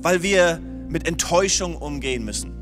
Weil 0.01 0.23
wir 0.23 0.59
mit 0.89 1.07
Enttäuschung 1.07 1.77
umgehen 1.77 2.25
müssen. 2.25 2.55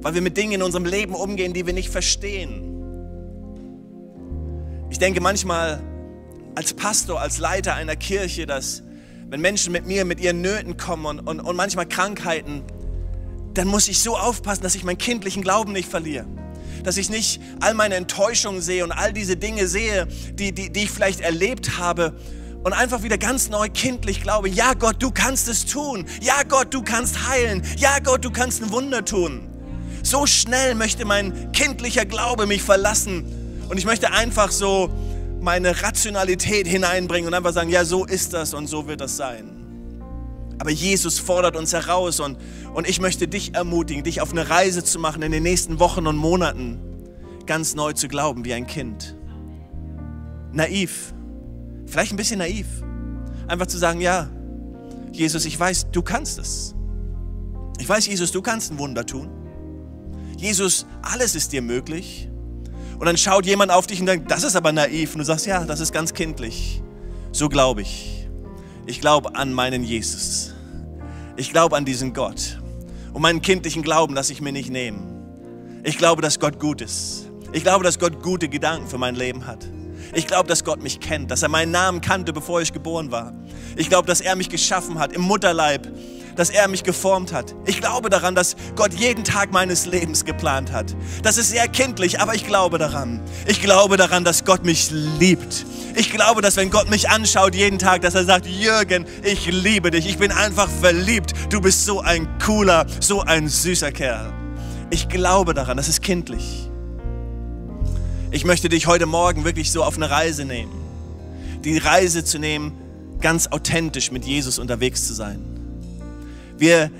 Weil 0.00 0.14
wir 0.14 0.20
mit 0.20 0.36
Dingen 0.36 0.54
in 0.54 0.62
unserem 0.62 0.84
Leben 0.84 1.14
umgehen, 1.14 1.52
die 1.52 1.64
wir 1.64 1.74
nicht 1.74 1.90
verstehen. 1.90 2.68
Ich 4.90 4.98
denke 4.98 5.20
manchmal 5.20 5.80
als 6.56 6.74
Pastor, 6.74 7.20
als 7.20 7.38
Leiter 7.38 7.76
einer 7.76 7.94
Kirche, 7.94 8.46
dass 8.46 8.82
wenn 9.28 9.40
Menschen 9.40 9.72
mit 9.72 9.86
mir 9.86 10.04
mit 10.04 10.18
ihren 10.18 10.40
Nöten 10.40 10.76
kommen 10.76 11.06
und, 11.06 11.20
und, 11.20 11.38
und 11.38 11.54
manchmal 11.54 11.86
Krankheiten, 11.86 12.64
dann 13.54 13.68
muss 13.68 13.86
ich 13.86 14.00
so 14.00 14.16
aufpassen, 14.16 14.64
dass 14.64 14.74
ich 14.74 14.82
meinen 14.82 14.98
kindlichen 14.98 15.42
Glauben 15.42 15.72
nicht 15.72 15.88
verliere 15.88 16.26
dass 16.84 16.96
ich 16.96 17.10
nicht 17.10 17.40
all 17.60 17.74
meine 17.74 17.94
Enttäuschungen 17.94 18.60
sehe 18.60 18.82
und 18.82 18.90
all 18.90 19.12
diese 19.12 19.36
Dinge 19.36 19.68
sehe, 19.68 20.08
die, 20.32 20.50
die, 20.50 20.72
die 20.72 20.82
ich 20.82 20.90
vielleicht 20.90 21.20
erlebt 21.20 21.78
habe 21.78 22.16
und 22.64 22.72
einfach 22.72 23.02
wieder 23.02 23.18
ganz 23.18 23.48
neu 23.48 23.68
kindlich 23.68 24.22
glaube, 24.22 24.48
ja 24.48 24.74
Gott, 24.74 25.02
du 25.02 25.10
kannst 25.10 25.48
es 25.48 25.66
tun. 25.66 26.06
Ja 26.20 26.42
Gott, 26.48 26.72
du 26.72 26.82
kannst 26.82 27.28
heilen. 27.28 27.62
Ja 27.76 27.98
Gott, 27.98 28.24
du 28.24 28.30
kannst 28.30 28.62
ein 28.62 28.70
Wunder 28.70 29.04
tun. 29.04 29.48
So 30.02 30.26
schnell 30.26 30.74
möchte 30.74 31.04
mein 31.04 31.52
kindlicher 31.52 32.04
Glaube 32.04 32.46
mich 32.46 32.62
verlassen 32.62 33.24
und 33.68 33.78
ich 33.78 33.84
möchte 33.84 34.12
einfach 34.12 34.50
so 34.50 34.90
meine 35.40 35.82
Rationalität 35.82 36.66
hineinbringen 36.66 37.28
und 37.28 37.34
einfach 37.34 37.52
sagen, 37.52 37.70
ja, 37.70 37.84
so 37.84 38.04
ist 38.04 38.32
das 38.32 38.54
und 38.54 38.68
so 38.68 38.86
wird 38.86 39.00
das 39.00 39.16
sein. 39.16 39.62
Aber 40.58 40.70
Jesus 40.70 41.18
fordert 41.18 41.56
uns 41.56 41.72
heraus 41.72 42.20
und, 42.20 42.38
und 42.74 42.88
ich 42.88 43.00
möchte 43.00 43.26
dich 43.26 43.54
ermutigen, 43.54 44.04
dich 44.04 44.20
auf 44.20 44.30
eine 44.30 44.48
Reise 44.48 44.84
zu 44.84 45.00
machen 45.00 45.22
in 45.22 45.32
den 45.32 45.42
nächsten 45.42 45.80
Wochen 45.80 46.06
und 46.06 46.16
Monaten, 46.16 46.78
ganz 47.46 47.74
neu 47.74 47.92
zu 47.92 48.06
glauben 48.06 48.44
wie 48.44 48.54
ein 48.54 48.68
Kind. 48.68 49.16
Naiv, 50.52 51.12
Vielleicht 51.92 52.14
ein 52.14 52.16
bisschen 52.16 52.38
naiv. 52.38 52.66
Einfach 53.46 53.66
zu 53.66 53.76
sagen, 53.76 54.00
ja, 54.00 54.30
Jesus, 55.12 55.44
ich 55.44 55.60
weiß, 55.60 55.90
du 55.92 56.00
kannst 56.00 56.38
es. 56.38 56.74
Ich 57.78 57.86
weiß, 57.86 58.06
Jesus, 58.06 58.32
du 58.32 58.40
kannst 58.40 58.72
ein 58.72 58.78
Wunder 58.78 59.04
tun. 59.04 59.28
Jesus, 60.38 60.86
alles 61.02 61.34
ist 61.34 61.52
dir 61.52 61.60
möglich. 61.60 62.30
Und 62.98 63.04
dann 63.04 63.18
schaut 63.18 63.44
jemand 63.44 63.70
auf 63.72 63.86
dich 63.86 64.00
und 64.00 64.06
denkt, 64.06 64.30
das 64.30 64.42
ist 64.42 64.56
aber 64.56 64.72
naiv. 64.72 65.12
Und 65.12 65.18
du 65.18 65.26
sagst, 65.26 65.44
ja, 65.44 65.66
das 65.66 65.80
ist 65.80 65.92
ganz 65.92 66.14
kindlich. 66.14 66.82
So 67.30 67.50
glaube 67.50 67.82
ich. 67.82 68.26
Ich 68.86 69.02
glaube 69.02 69.36
an 69.36 69.52
meinen 69.52 69.82
Jesus. 69.82 70.54
Ich 71.36 71.50
glaube 71.50 71.76
an 71.76 71.84
diesen 71.84 72.14
Gott. 72.14 72.58
Und 73.12 73.20
meinen 73.20 73.42
kindlichen 73.42 73.82
Glauben 73.82 74.14
lasse 74.14 74.32
ich 74.32 74.40
mir 74.40 74.52
nicht 74.52 74.70
nehmen. 74.70 75.82
Ich 75.82 75.98
glaube, 75.98 76.22
dass 76.22 76.40
Gott 76.40 76.58
gut 76.58 76.80
ist. 76.80 77.28
Ich 77.52 77.64
glaube, 77.64 77.84
dass 77.84 77.98
Gott 77.98 78.22
gute 78.22 78.48
Gedanken 78.48 78.88
für 78.88 78.96
mein 78.96 79.14
Leben 79.14 79.46
hat. 79.46 79.68
Ich 80.14 80.26
glaube, 80.26 80.46
dass 80.46 80.62
Gott 80.62 80.82
mich 80.82 81.00
kennt, 81.00 81.30
dass 81.30 81.42
er 81.42 81.48
meinen 81.48 81.72
Namen 81.72 82.02
kannte, 82.02 82.34
bevor 82.34 82.60
ich 82.60 82.74
geboren 82.74 83.10
war. 83.10 83.32
Ich 83.76 83.88
glaube, 83.88 84.06
dass 84.06 84.20
er 84.20 84.36
mich 84.36 84.50
geschaffen 84.50 84.98
hat 84.98 85.12
im 85.14 85.22
Mutterleib, 85.22 85.88
dass 86.36 86.50
er 86.50 86.68
mich 86.68 86.82
geformt 86.82 87.32
hat. 87.32 87.54
Ich 87.64 87.80
glaube 87.80 88.10
daran, 88.10 88.34
dass 88.34 88.56
Gott 88.76 88.92
jeden 88.92 89.24
Tag 89.24 89.52
meines 89.52 89.86
Lebens 89.86 90.26
geplant 90.26 90.70
hat. 90.70 90.94
Das 91.22 91.38
ist 91.38 91.48
sehr 91.48 91.66
kindlich, 91.66 92.20
aber 92.20 92.34
ich 92.34 92.46
glaube 92.46 92.76
daran. 92.76 93.22
Ich 93.46 93.62
glaube 93.62 93.96
daran, 93.96 94.22
dass 94.22 94.44
Gott 94.44 94.64
mich 94.64 94.90
liebt. 94.90 95.64
Ich 95.94 96.10
glaube, 96.10 96.42
dass 96.42 96.56
wenn 96.56 96.70
Gott 96.70 96.90
mich 96.90 97.08
anschaut 97.08 97.54
jeden 97.54 97.78
Tag, 97.78 98.02
dass 98.02 98.14
er 98.14 98.24
sagt, 98.24 98.46
Jürgen, 98.46 99.06
ich 99.22 99.46
liebe 99.46 99.90
dich. 99.90 100.06
Ich 100.06 100.18
bin 100.18 100.30
einfach 100.30 100.68
verliebt. 100.68 101.32
Du 101.50 101.60
bist 101.62 101.86
so 101.86 102.00
ein 102.00 102.28
cooler, 102.38 102.86
so 103.00 103.22
ein 103.22 103.48
süßer 103.48 103.92
Kerl. 103.92 104.30
Ich 104.90 105.08
glaube 105.08 105.54
daran, 105.54 105.78
das 105.78 105.88
ist 105.88 106.02
kindlich. 106.02 106.71
Ich 108.34 108.46
möchte 108.46 108.70
dich 108.70 108.86
heute 108.86 109.04
Morgen 109.04 109.44
wirklich 109.44 109.70
so 109.70 109.84
auf 109.84 109.96
eine 109.96 110.08
Reise 110.08 110.46
nehmen. 110.46 110.72
Die 111.64 111.76
Reise 111.76 112.24
zu 112.24 112.38
nehmen, 112.38 112.72
ganz 113.20 113.48
authentisch 113.48 114.10
mit 114.10 114.24
Jesus 114.24 114.58
unterwegs 114.58 115.06
zu 115.06 115.12
sein. 115.12 115.44
Wir, 116.56 116.90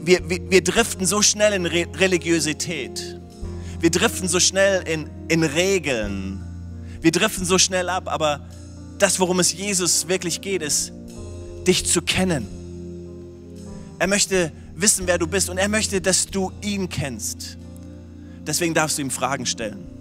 wir, 0.00 0.30
wir, 0.30 0.50
wir 0.50 0.64
driften 0.64 1.04
so 1.04 1.20
schnell 1.20 1.52
in 1.52 1.66
Re 1.66 1.86
Religiosität. 1.94 3.20
Wir 3.78 3.90
driften 3.90 4.26
so 4.26 4.40
schnell 4.40 4.88
in, 4.88 5.10
in 5.28 5.42
Regeln. 5.42 6.42
Wir 7.02 7.12
driften 7.12 7.44
so 7.44 7.58
schnell 7.58 7.90
ab, 7.90 8.04
aber 8.06 8.40
das, 8.98 9.20
worum 9.20 9.40
es 9.40 9.52
Jesus 9.52 10.08
wirklich 10.08 10.40
geht, 10.40 10.62
ist, 10.62 10.92
dich 11.66 11.84
zu 11.84 12.00
kennen. 12.00 12.48
Er 13.98 14.06
möchte 14.06 14.50
wissen, 14.74 15.06
wer 15.06 15.18
du 15.18 15.26
bist 15.26 15.50
und 15.50 15.58
er 15.58 15.68
möchte, 15.68 16.00
dass 16.00 16.24
du 16.24 16.52
ihn 16.62 16.88
kennst. 16.88 17.58
Deswegen 18.46 18.72
darfst 18.72 18.96
du 18.96 19.02
ihm 19.02 19.10
Fragen 19.10 19.44
stellen. 19.44 19.97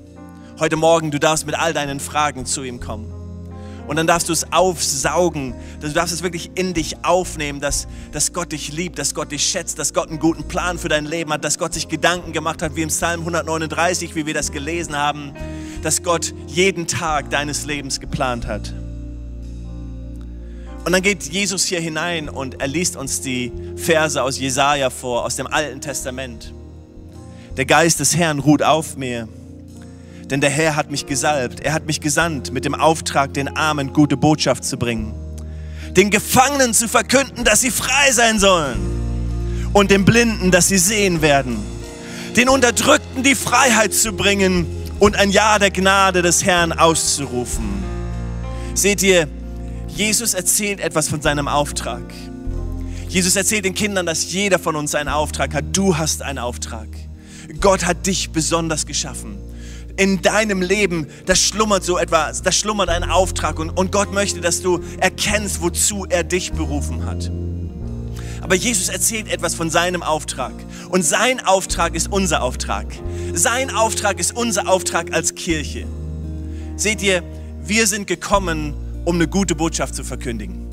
Heute 0.60 0.76
Morgen, 0.76 1.12
du 1.12 1.20
darfst 1.20 1.46
mit 1.46 1.54
all 1.54 1.72
deinen 1.72 2.00
Fragen 2.00 2.48
zu 2.48 2.64
ihm 2.64 2.80
kommen. 2.80 3.14
Und 3.88 3.96
dann 3.96 4.08
darfst 4.08 4.28
du 4.28 4.34
es 4.34 4.52
aufsaugen. 4.52 5.54
Du 5.82 5.88
darfst 5.90 6.12
es 6.12 6.24
wirklich 6.24 6.50
in 6.56 6.74
dich 6.74 7.06
aufnehmen, 7.06 7.62
dass, 7.62 7.88
dass 8.12 8.34
Gott 8.34 8.52
dich 8.52 8.74
liebt, 8.74 8.98
dass 8.98 9.14
Gott 9.14 9.32
dich 9.32 9.46
schätzt, 9.46 9.78
dass 9.78 9.94
Gott 9.94 10.10
einen 10.10 10.18
guten 10.18 10.48
Plan 10.48 10.80
für 10.80 10.90
dein 10.90 11.06
Leben 11.06 11.32
hat, 11.32 11.46
dass 11.46 11.60
Gott 11.60 11.76
sich 11.76 11.90
Gedanken 11.90 12.34
gemacht 12.34 12.64
hat, 12.64 12.76
wie 12.76 12.82
im 12.82 12.90
Psalm 12.90 13.20
139, 13.20 14.16
wie 14.16 14.26
wir 14.26 14.34
das 14.34 14.52
gelesen 14.52 14.98
haben, 14.98 15.36
dass 15.84 16.02
Gott 16.02 16.34
jeden 16.48 16.88
Tag 16.88 17.30
deines 17.30 17.68
Lebens 17.68 18.00
geplant 18.00 18.48
hat. 18.48 18.74
Und 20.86 20.92
dann 20.92 21.04
geht 21.04 21.24
Jesus 21.26 21.66
hier 21.66 21.80
hinein 21.80 22.30
und 22.30 22.62
er 22.62 22.68
liest 22.68 22.96
uns 22.96 23.22
die 23.22 23.52
Verse 23.76 24.22
aus 24.24 24.40
Jesaja 24.40 24.90
vor, 24.90 25.24
aus 25.24 25.36
dem 25.36 25.46
Alten 25.46 25.82
Testament. 25.82 26.52
Der 27.58 27.66
Geist 27.66 28.00
des 28.00 28.18
Herrn 28.18 28.40
ruht 28.40 28.64
auf 28.64 28.98
mir 28.98 29.28
denn 30.30 30.42
der 30.42 30.50
Herr 30.50 30.76
hat 30.76 30.92
mich 30.92 31.06
gesalbt. 31.06 31.62
Er 31.62 31.74
hat 31.74 31.86
mich 31.86 32.02
gesandt 32.02 32.52
mit 32.52 32.66
dem 32.66 32.76
Auftrag, 32.76 33.34
den 33.34 33.48
Armen 33.56 33.94
gute 33.94 34.18
Botschaft 34.18 34.66
zu 34.66 34.78
bringen. 34.78 35.14
Den 35.92 36.10
Gefangenen 36.10 36.74
zu 36.74 36.88
verkünden, 36.88 37.44
dass 37.44 37.62
sie 37.62 37.72
frei 37.72 38.12
sein 38.12 38.40
sollen. 38.40 38.78
Und 39.74 39.92
den 39.92 40.06
Blinden, 40.06 40.52
dass 40.52 40.68
sie 40.68 40.78
sehen 40.78 41.22
werden. 41.22 41.58
Den 42.36 42.50
Unterdrückten 42.50 43.24
die 43.24 43.36
Freiheit 43.36 43.94
zu 43.94 44.12
bringen 44.12 44.66
und 45.00 45.16
ein 45.16 45.32
Ja 45.32 45.60
der 45.60 45.72
Gnade 45.72 46.22
des 46.22 46.44
Herrn 46.44 46.74
auszurufen. 46.74 47.84
Seht 48.74 49.02
ihr, 49.04 49.28
Jesus 49.88 50.34
erzählt 50.34 50.80
etwas 50.80 51.08
von 51.08 51.22
seinem 51.22 51.48
Auftrag. 51.48 52.04
Jesus 53.08 53.36
erzählt 53.36 53.66
den 53.66 53.74
Kindern, 53.74 54.06
dass 54.06 54.32
jeder 54.32 54.60
von 54.60 54.76
uns 54.76 54.94
einen 54.94 55.10
Auftrag 55.10 55.54
hat. 55.54 55.66
Du 55.72 55.98
hast 55.98 56.22
einen 56.22 56.40
Auftrag. 56.40 56.88
Gott 57.62 57.86
hat 57.86 58.06
dich 58.06 58.32
besonders 58.32 58.86
geschaffen 58.86 59.47
in 59.98 60.22
deinem 60.22 60.62
Leben, 60.62 61.08
das 61.26 61.42
schlummert 61.42 61.84
so 61.84 61.98
etwas, 61.98 62.44
das 62.44 62.56
schlummert 62.56 62.90
ein 62.90 63.04
Auftrag 63.04 63.60
und, 63.60 63.72
und 63.72 63.92
Gott 63.92 64.14
möchte, 64.14 64.40
dass 64.40 64.62
du 64.62 64.80
erkennst, 65.00 65.62
wozu 65.62 66.06
er 66.08 66.24
dich 66.24 66.54
berufen 66.54 67.06
hat. 67.06 67.32
Aber 68.42 68.56
Jesus 68.56 68.90
erzählt 68.90 69.28
etwas 69.28 69.56
von 69.56 69.70
seinem 69.70 70.04
Auftrag. 70.04 70.54
Und 70.90 71.04
sein 71.04 71.46
Auftrag 71.46 71.96
ist 71.96 72.12
unser 72.12 72.44
Auftrag. 72.44 72.86
Sein 73.34 73.72
Auftrag 73.72 74.20
ist 74.20 74.38
unser 74.38 74.70
Auftrag 74.70 75.14
als 75.14 75.36
Kirche. 75.36 75.86
Seht 76.78 77.02
ihr, 77.02 77.24
wir 77.66 77.88
sind 77.88 78.08
gekommen, 78.08 78.74
um 79.04 79.16
eine 79.16 79.28
gute 79.28 79.56
Botschaft 79.56 79.96
zu 79.96 80.04
verkündigen. 80.04 80.68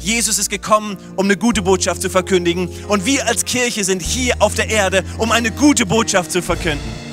Jesus 0.00 0.38
ist 0.38 0.50
gekommen, 0.50 0.98
um 1.14 1.24
eine 1.24 1.36
gute 1.36 1.62
Botschaft 1.62 2.02
zu 2.02 2.10
verkündigen. 2.10 2.68
Und 2.88 3.06
wir 3.06 3.26
als 3.26 3.44
Kirche 3.44 3.84
sind 3.84 4.02
hier 4.02 4.34
auf 4.40 4.54
der 4.54 4.68
Erde, 4.68 5.04
um 5.16 5.32
eine 5.32 5.52
gute 5.52 5.86
Botschaft 5.86 6.32
zu 6.32 6.42
verkünden 6.42 7.05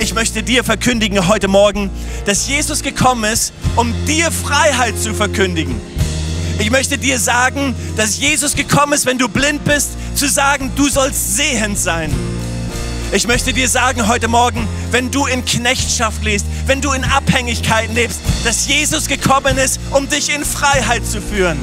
ich 0.00 0.14
möchte 0.14 0.42
dir 0.42 0.64
verkündigen 0.64 1.28
heute 1.28 1.46
Morgen, 1.46 1.90
dass 2.24 2.48
Jesus 2.48 2.82
gekommen 2.82 3.24
ist, 3.24 3.52
um 3.76 3.94
dir 4.06 4.30
Freiheit 4.30 4.98
zu 4.98 5.14
verkündigen. 5.14 5.78
Ich 6.58 6.70
möchte 6.70 6.96
dir 6.96 7.18
sagen, 7.18 7.74
dass 7.96 8.18
Jesus 8.18 8.56
gekommen 8.56 8.94
ist, 8.94 9.04
wenn 9.04 9.18
du 9.18 9.28
blind 9.28 9.64
bist, 9.64 9.90
zu 10.14 10.26
sagen, 10.26 10.72
du 10.74 10.88
sollst 10.88 11.36
sehend 11.36 11.78
sein. 11.78 12.12
Ich 13.12 13.26
möchte 13.26 13.52
dir 13.52 13.68
sagen 13.68 14.08
heute 14.08 14.28
Morgen, 14.28 14.66
wenn 14.90 15.10
du 15.10 15.26
in 15.26 15.44
Knechtschaft 15.44 16.24
lebst, 16.24 16.46
wenn 16.66 16.80
du 16.80 16.92
in 16.92 17.04
Abhängigkeiten 17.04 17.94
lebst, 17.94 18.20
dass 18.44 18.68
Jesus 18.68 19.06
gekommen 19.06 19.58
ist, 19.58 19.80
um 19.90 20.08
dich 20.08 20.34
in 20.34 20.44
Freiheit 20.44 21.04
zu 21.06 21.20
führen. 21.20 21.58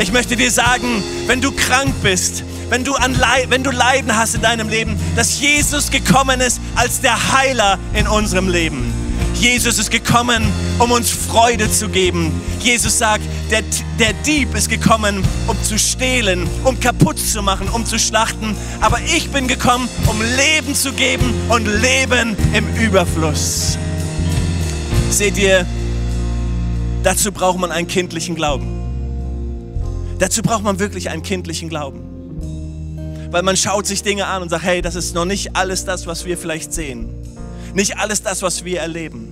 Ich 0.00 0.12
möchte 0.12 0.36
dir 0.36 0.50
sagen, 0.50 1.02
wenn 1.26 1.40
du 1.40 1.52
krank 1.52 1.94
bist, 2.02 2.42
wenn 2.68 2.84
du, 2.84 2.94
an 2.94 3.14
Leid, 3.14 3.50
wenn 3.50 3.62
du 3.62 3.70
Leiden 3.70 4.16
hast 4.16 4.34
in 4.34 4.42
deinem 4.42 4.68
Leben, 4.68 4.98
dass 5.14 5.40
Jesus 5.40 5.90
gekommen 5.90 6.40
ist 6.40 6.60
als 6.74 7.00
der 7.00 7.32
Heiler 7.32 7.78
in 7.94 8.06
unserem 8.06 8.48
Leben. 8.48 8.92
Jesus 9.34 9.78
ist 9.78 9.90
gekommen, 9.90 10.50
um 10.78 10.90
uns 10.90 11.10
Freude 11.10 11.70
zu 11.70 11.88
geben. 11.88 12.32
Jesus 12.60 12.98
sagt, 12.98 13.22
der, 13.50 13.62
der 13.98 14.14
Dieb 14.24 14.54
ist 14.54 14.70
gekommen, 14.70 15.22
um 15.46 15.62
zu 15.62 15.78
stehlen, 15.78 16.48
um 16.64 16.80
kaputt 16.80 17.18
zu 17.18 17.42
machen, 17.42 17.68
um 17.68 17.84
zu 17.84 17.98
schlachten. 17.98 18.56
Aber 18.80 18.98
ich 19.00 19.30
bin 19.30 19.46
gekommen, 19.46 19.88
um 20.06 20.20
Leben 20.20 20.74
zu 20.74 20.92
geben 20.92 21.34
und 21.50 21.66
Leben 21.66 22.34
im 22.54 22.66
Überfluss. 22.76 23.76
Seht 25.10 25.36
ihr, 25.36 25.66
dazu 27.02 27.30
braucht 27.30 27.58
man 27.58 27.70
einen 27.70 27.88
kindlichen 27.88 28.34
Glauben. 28.34 28.66
Dazu 30.18 30.40
braucht 30.40 30.64
man 30.64 30.78
wirklich 30.78 31.10
einen 31.10 31.22
kindlichen 31.22 31.68
Glauben 31.68 32.05
weil 33.30 33.42
man 33.42 33.56
schaut 33.56 33.86
sich 33.86 34.02
Dinge 34.02 34.26
an 34.26 34.42
und 34.42 34.48
sagt, 34.48 34.64
hey, 34.64 34.82
das 34.82 34.94
ist 34.94 35.14
noch 35.14 35.24
nicht 35.24 35.56
alles 35.56 35.84
das, 35.84 36.06
was 36.06 36.24
wir 36.24 36.38
vielleicht 36.38 36.72
sehen. 36.72 37.14
Nicht 37.74 37.98
alles 37.98 38.22
das, 38.22 38.42
was 38.42 38.64
wir 38.64 38.80
erleben. 38.80 39.28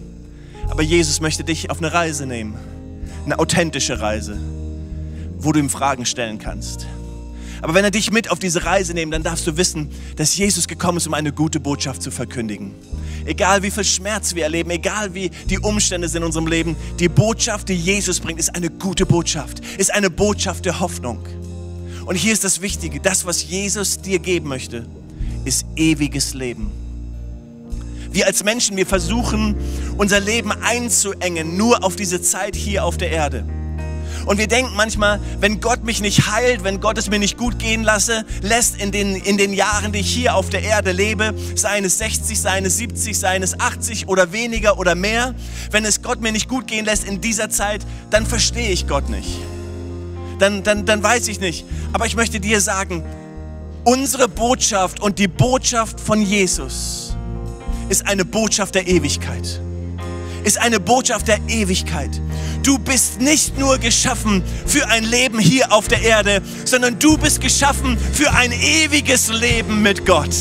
Aber 0.70 0.82
Jesus 0.82 1.20
möchte 1.20 1.44
dich 1.44 1.70
auf 1.70 1.78
eine 1.78 1.92
Reise 1.92 2.26
nehmen. 2.26 2.56
Eine 3.24 3.38
authentische 3.38 4.00
Reise, 4.00 4.38
wo 5.38 5.52
du 5.52 5.60
ihm 5.60 5.70
Fragen 5.70 6.04
stellen 6.04 6.38
kannst. 6.38 6.86
Aber 7.62 7.72
wenn 7.72 7.84
er 7.84 7.90
dich 7.90 8.10
mit 8.10 8.30
auf 8.30 8.38
diese 8.38 8.66
Reise 8.66 8.92
nimmt, 8.92 9.14
dann 9.14 9.22
darfst 9.22 9.46
du 9.46 9.56
wissen, 9.56 9.90
dass 10.16 10.36
Jesus 10.36 10.68
gekommen 10.68 10.98
ist, 10.98 11.06
um 11.06 11.14
eine 11.14 11.32
gute 11.32 11.60
Botschaft 11.60 12.02
zu 12.02 12.10
verkündigen. 12.10 12.74
Egal 13.24 13.62
wie 13.62 13.70
viel 13.70 13.84
Schmerz 13.84 14.34
wir 14.34 14.42
erleben, 14.42 14.68
egal 14.68 15.14
wie 15.14 15.30
die 15.48 15.58
Umstände 15.58 16.08
sind 16.08 16.18
in 16.18 16.26
unserem 16.26 16.46
Leben, 16.46 16.76
die 16.98 17.08
Botschaft, 17.08 17.70
die 17.70 17.74
Jesus 17.74 18.20
bringt, 18.20 18.38
ist 18.38 18.54
eine 18.54 18.68
gute 18.68 19.06
Botschaft, 19.06 19.62
ist 19.78 19.94
eine 19.94 20.10
Botschaft 20.10 20.66
der 20.66 20.80
Hoffnung. 20.80 21.26
Und 22.06 22.16
hier 22.16 22.32
ist 22.32 22.44
das 22.44 22.60
Wichtige, 22.60 23.00
das, 23.00 23.24
was 23.24 23.42
Jesus 23.44 24.00
dir 24.00 24.18
geben 24.18 24.48
möchte, 24.48 24.86
ist 25.44 25.64
ewiges 25.76 26.34
Leben. 26.34 26.70
Wir 28.10 28.26
als 28.26 28.44
Menschen, 28.44 28.76
wir 28.76 28.86
versuchen, 28.86 29.56
unser 29.96 30.20
Leben 30.20 30.52
einzuengen, 30.52 31.56
nur 31.56 31.82
auf 31.82 31.96
diese 31.96 32.22
Zeit 32.22 32.54
hier 32.54 32.84
auf 32.84 32.96
der 32.96 33.10
Erde. 33.10 33.44
Und 34.26 34.38
wir 34.38 34.46
denken 34.46 34.72
manchmal, 34.76 35.20
wenn 35.40 35.60
Gott 35.60 35.84
mich 35.84 36.00
nicht 36.00 36.30
heilt, 36.30 36.64
wenn 36.64 36.80
Gott 36.80 36.96
es 36.96 37.10
mir 37.10 37.18
nicht 37.18 37.36
gut 37.36 37.58
gehen 37.58 37.82
lasse, 37.82 38.24
lässt 38.40 38.76
in 38.80 38.92
den, 38.92 39.16
in 39.16 39.36
den 39.36 39.52
Jahren, 39.52 39.92
die 39.92 39.98
ich 39.98 40.10
hier 40.10 40.34
auf 40.34 40.48
der 40.48 40.62
Erde 40.62 40.92
lebe, 40.92 41.34
seien 41.56 41.84
es 41.84 41.98
60, 41.98 42.40
seien 42.40 42.64
es 42.64 42.76
70, 42.78 43.18
seien 43.18 43.42
es 43.42 43.58
80 43.58 44.08
oder 44.08 44.32
weniger 44.32 44.78
oder 44.78 44.94
mehr, 44.94 45.34
wenn 45.72 45.84
es 45.84 46.00
Gott 46.00 46.20
mir 46.20 46.32
nicht 46.32 46.48
gut 46.48 46.66
gehen 46.66 46.84
lässt 46.84 47.04
in 47.04 47.20
dieser 47.20 47.50
Zeit, 47.50 47.84
dann 48.10 48.24
verstehe 48.24 48.70
ich 48.70 48.86
Gott 48.86 49.10
nicht 49.10 49.38
dann, 50.38 50.62
dann, 50.62 50.86
dann 50.86 51.02
weiß 51.02 51.28
ich 51.28 51.40
nicht. 51.40 51.64
Aber 51.92 52.06
ich 52.06 52.16
möchte 52.16 52.40
dir 52.40 52.60
sagen, 52.60 53.04
unsere 53.84 54.28
Botschaft 54.28 55.00
und 55.00 55.18
die 55.18 55.28
Botschaft 55.28 56.00
von 56.00 56.22
Jesus 56.22 57.14
ist 57.88 58.06
eine 58.06 58.24
Botschaft 58.24 58.74
der 58.74 58.86
Ewigkeit. 58.86 59.60
Ist 60.42 60.58
eine 60.58 60.80
Botschaft 60.80 61.28
der 61.28 61.38
Ewigkeit. 61.48 62.10
Du 62.62 62.78
bist 62.78 63.20
nicht 63.20 63.58
nur 63.58 63.78
geschaffen 63.78 64.42
für 64.66 64.88
ein 64.88 65.04
Leben 65.04 65.38
hier 65.38 65.72
auf 65.72 65.88
der 65.88 66.02
Erde, 66.02 66.42
sondern 66.64 66.98
du 66.98 67.18
bist 67.18 67.40
geschaffen 67.40 67.98
für 68.12 68.32
ein 68.32 68.52
ewiges 68.52 69.28
Leben 69.28 69.82
mit 69.82 70.06
Gott. 70.06 70.34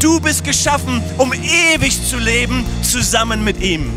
Du 0.00 0.20
bist 0.20 0.44
geschaffen, 0.44 1.02
um 1.18 1.32
ewig 1.32 2.06
zu 2.06 2.18
leben 2.18 2.64
zusammen 2.82 3.44
mit 3.44 3.60
ihm. 3.60 3.90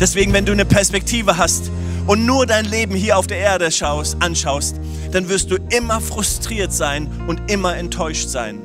Deswegen, 0.00 0.32
wenn 0.32 0.44
du 0.44 0.52
eine 0.52 0.64
Perspektive 0.64 1.36
hast, 1.36 1.70
und 2.06 2.26
nur 2.26 2.46
dein 2.46 2.64
Leben 2.64 2.94
hier 2.94 3.16
auf 3.16 3.26
der 3.26 3.38
Erde 3.38 3.70
schaust, 3.70 4.16
anschaust, 4.20 4.76
dann 5.12 5.28
wirst 5.28 5.50
du 5.50 5.56
immer 5.70 6.00
frustriert 6.00 6.72
sein 6.72 7.08
und 7.26 7.50
immer 7.50 7.76
enttäuscht 7.76 8.28
sein. 8.28 8.60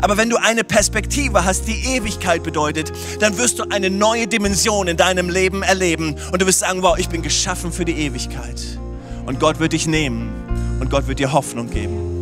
Aber 0.00 0.16
wenn 0.16 0.30
du 0.30 0.36
eine 0.36 0.64
Perspektive 0.64 1.44
hast, 1.44 1.66
die 1.66 1.96
Ewigkeit 1.96 2.42
bedeutet, 2.42 2.92
dann 3.20 3.38
wirst 3.38 3.58
du 3.58 3.64
eine 3.70 3.90
neue 3.90 4.26
Dimension 4.26 4.88
in 4.88 4.96
deinem 4.96 5.28
Leben 5.28 5.62
erleben 5.62 6.16
und 6.32 6.42
du 6.42 6.46
wirst 6.46 6.60
sagen, 6.60 6.82
wow, 6.82 6.98
ich 6.98 7.08
bin 7.08 7.22
geschaffen 7.22 7.72
für 7.72 7.84
die 7.84 7.92
Ewigkeit. 7.92 8.60
Und 9.26 9.38
Gott 9.38 9.60
wird 9.60 9.72
dich 9.72 9.86
nehmen 9.86 10.78
und 10.80 10.90
Gott 10.90 11.06
wird 11.06 11.18
dir 11.18 11.32
Hoffnung 11.32 11.70
geben. 11.70 12.12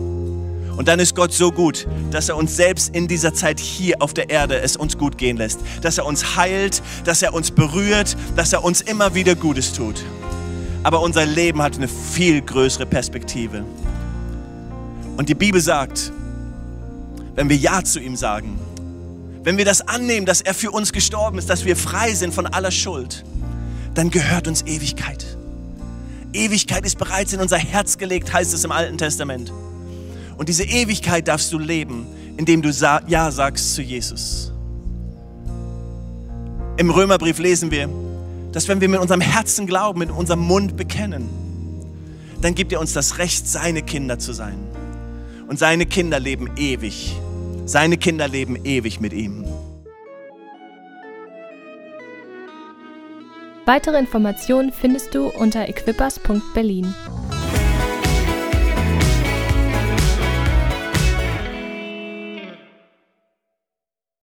Und 0.76 0.88
dann 0.88 0.98
ist 0.98 1.14
Gott 1.14 1.32
so 1.32 1.52
gut, 1.52 1.86
dass 2.10 2.28
er 2.28 2.36
uns 2.36 2.56
selbst 2.56 2.94
in 2.94 3.06
dieser 3.06 3.34
Zeit 3.34 3.60
hier 3.60 3.96
auf 4.00 4.14
der 4.14 4.30
Erde 4.30 4.60
es 4.60 4.76
uns 4.76 4.96
gut 4.96 5.18
gehen 5.18 5.36
lässt. 5.36 5.60
Dass 5.82 5.98
er 5.98 6.06
uns 6.06 6.36
heilt, 6.36 6.82
dass 7.04 7.20
er 7.20 7.34
uns 7.34 7.50
berührt, 7.50 8.16
dass 8.34 8.52
er 8.52 8.64
uns 8.64 8.80
immer 8.80 9.14
wieder 9.14 9.34
Gutes 9.34 9.74
tut. 9.74 10.02
Aber 10.82 11.02
unser 11.02 11.26
Leben 11.26 11.62
hat 11.62 11.76
eine 11.76 11.88
viel 11.88 12.40
größere 12.40 12.86
Perspektive. 12.86 13.64
Und 15.16 15.28
die 15.28 15.34
Bibel 15.34 15.60
sagt, 15.60 16.12
wenn 17.34 17.48
wir 17.48 17.56
Ja 17.56 17.84
zu 17.84 18.00
ihm 18.00 18.16
sagen, 18.16 18.58
wenn 19.42 19.56
wir 19.56 19.64
das 19.64 19.86
annehmen, 19.86 20.26
dass 20.26 20.40
er 20.40 20.54
für 20.54 20.70
uns 20.70 20.92
gestorben 20.92 21.38
ist, 21.38 21.48
dass 21.48 21.64
wir 21.64 21.76
frei 21.76 22.14
sind 22.14 22.34
von 22.34 22.46
aller 22.46 22.70
Schuld, 22.70 23.24
dann 23.94 24.10
gehört 24.10 24.48
uns 24.48 24.62
Ewigkeit. 24.62 25.36
Ewigkeit 26.32 26.84
ist 26.84 26.98
bereits 26.98 27.32
in 27.32 27.40
unser 27.40 27.58
Herz 27.58 27.98
gelegt, 27.98 28.32
heißt 28.32 28.54
es 28.54 28.64
im 28.64 28.72
Alten 28.72 28.98
Testament. 28.98 29.52
Und 30.36 30.48
diese 30.48 30.64
Ewigkeit 30.64 31.26
darfst 31.28 31.52
du 31.52 31.58
leben, 31.58 32.06
indem 32.36 32.62
du 32.62 32.70
Ja 32.70 33.30
sagst 33.30 33.74
zu 33.74 33.82
Jesus. 33.82 34.52
Im 36.76 36.90
Römerbrief 36.90 37.38
lesen 37.38 37.70
wir, 37.70 37.90
dass 38.52 38.68
wenn 38.68 38.80
wir 38.80 38.88
mit 38.88 39.00
unserem 39.00 39.20
Herzen 39.20 39.66
glauben, 39.66 40.00
mit 40.00 40.10
unserem 40.10 40.40
Mund 40.40 40.76
bekennen, 40.76 41.28
dann 42.40 42.54
gibt 42.54 42.72
er 42.72 42.80
uns 42.80 42.92
das 42.92 43.18
Recht, 43.18 43.46
seine 43.46 43.82
Kinder 43.82 44.18
zu 44.18 44.32
sein. 44.32 44.58
Und 45.48 45.58
seine 45.58 45.86
Kinder 45.86 46.20
leben 46.20 46.48
ewig. 46.56 47.16
Seine 47.66 47.96
Kinder 47.96 48.28
leben 48.28 48.56
ewig 48.64 49.00
mit 49.00 49.12
ihm. 49.12 49.44
Weitere 53.66 53.98
Informationen 53.98 54.72
findest 54.72 55.14
du 55.14 55.28
unter 55.28 55.68
equippers.berlin. 55.68 56.94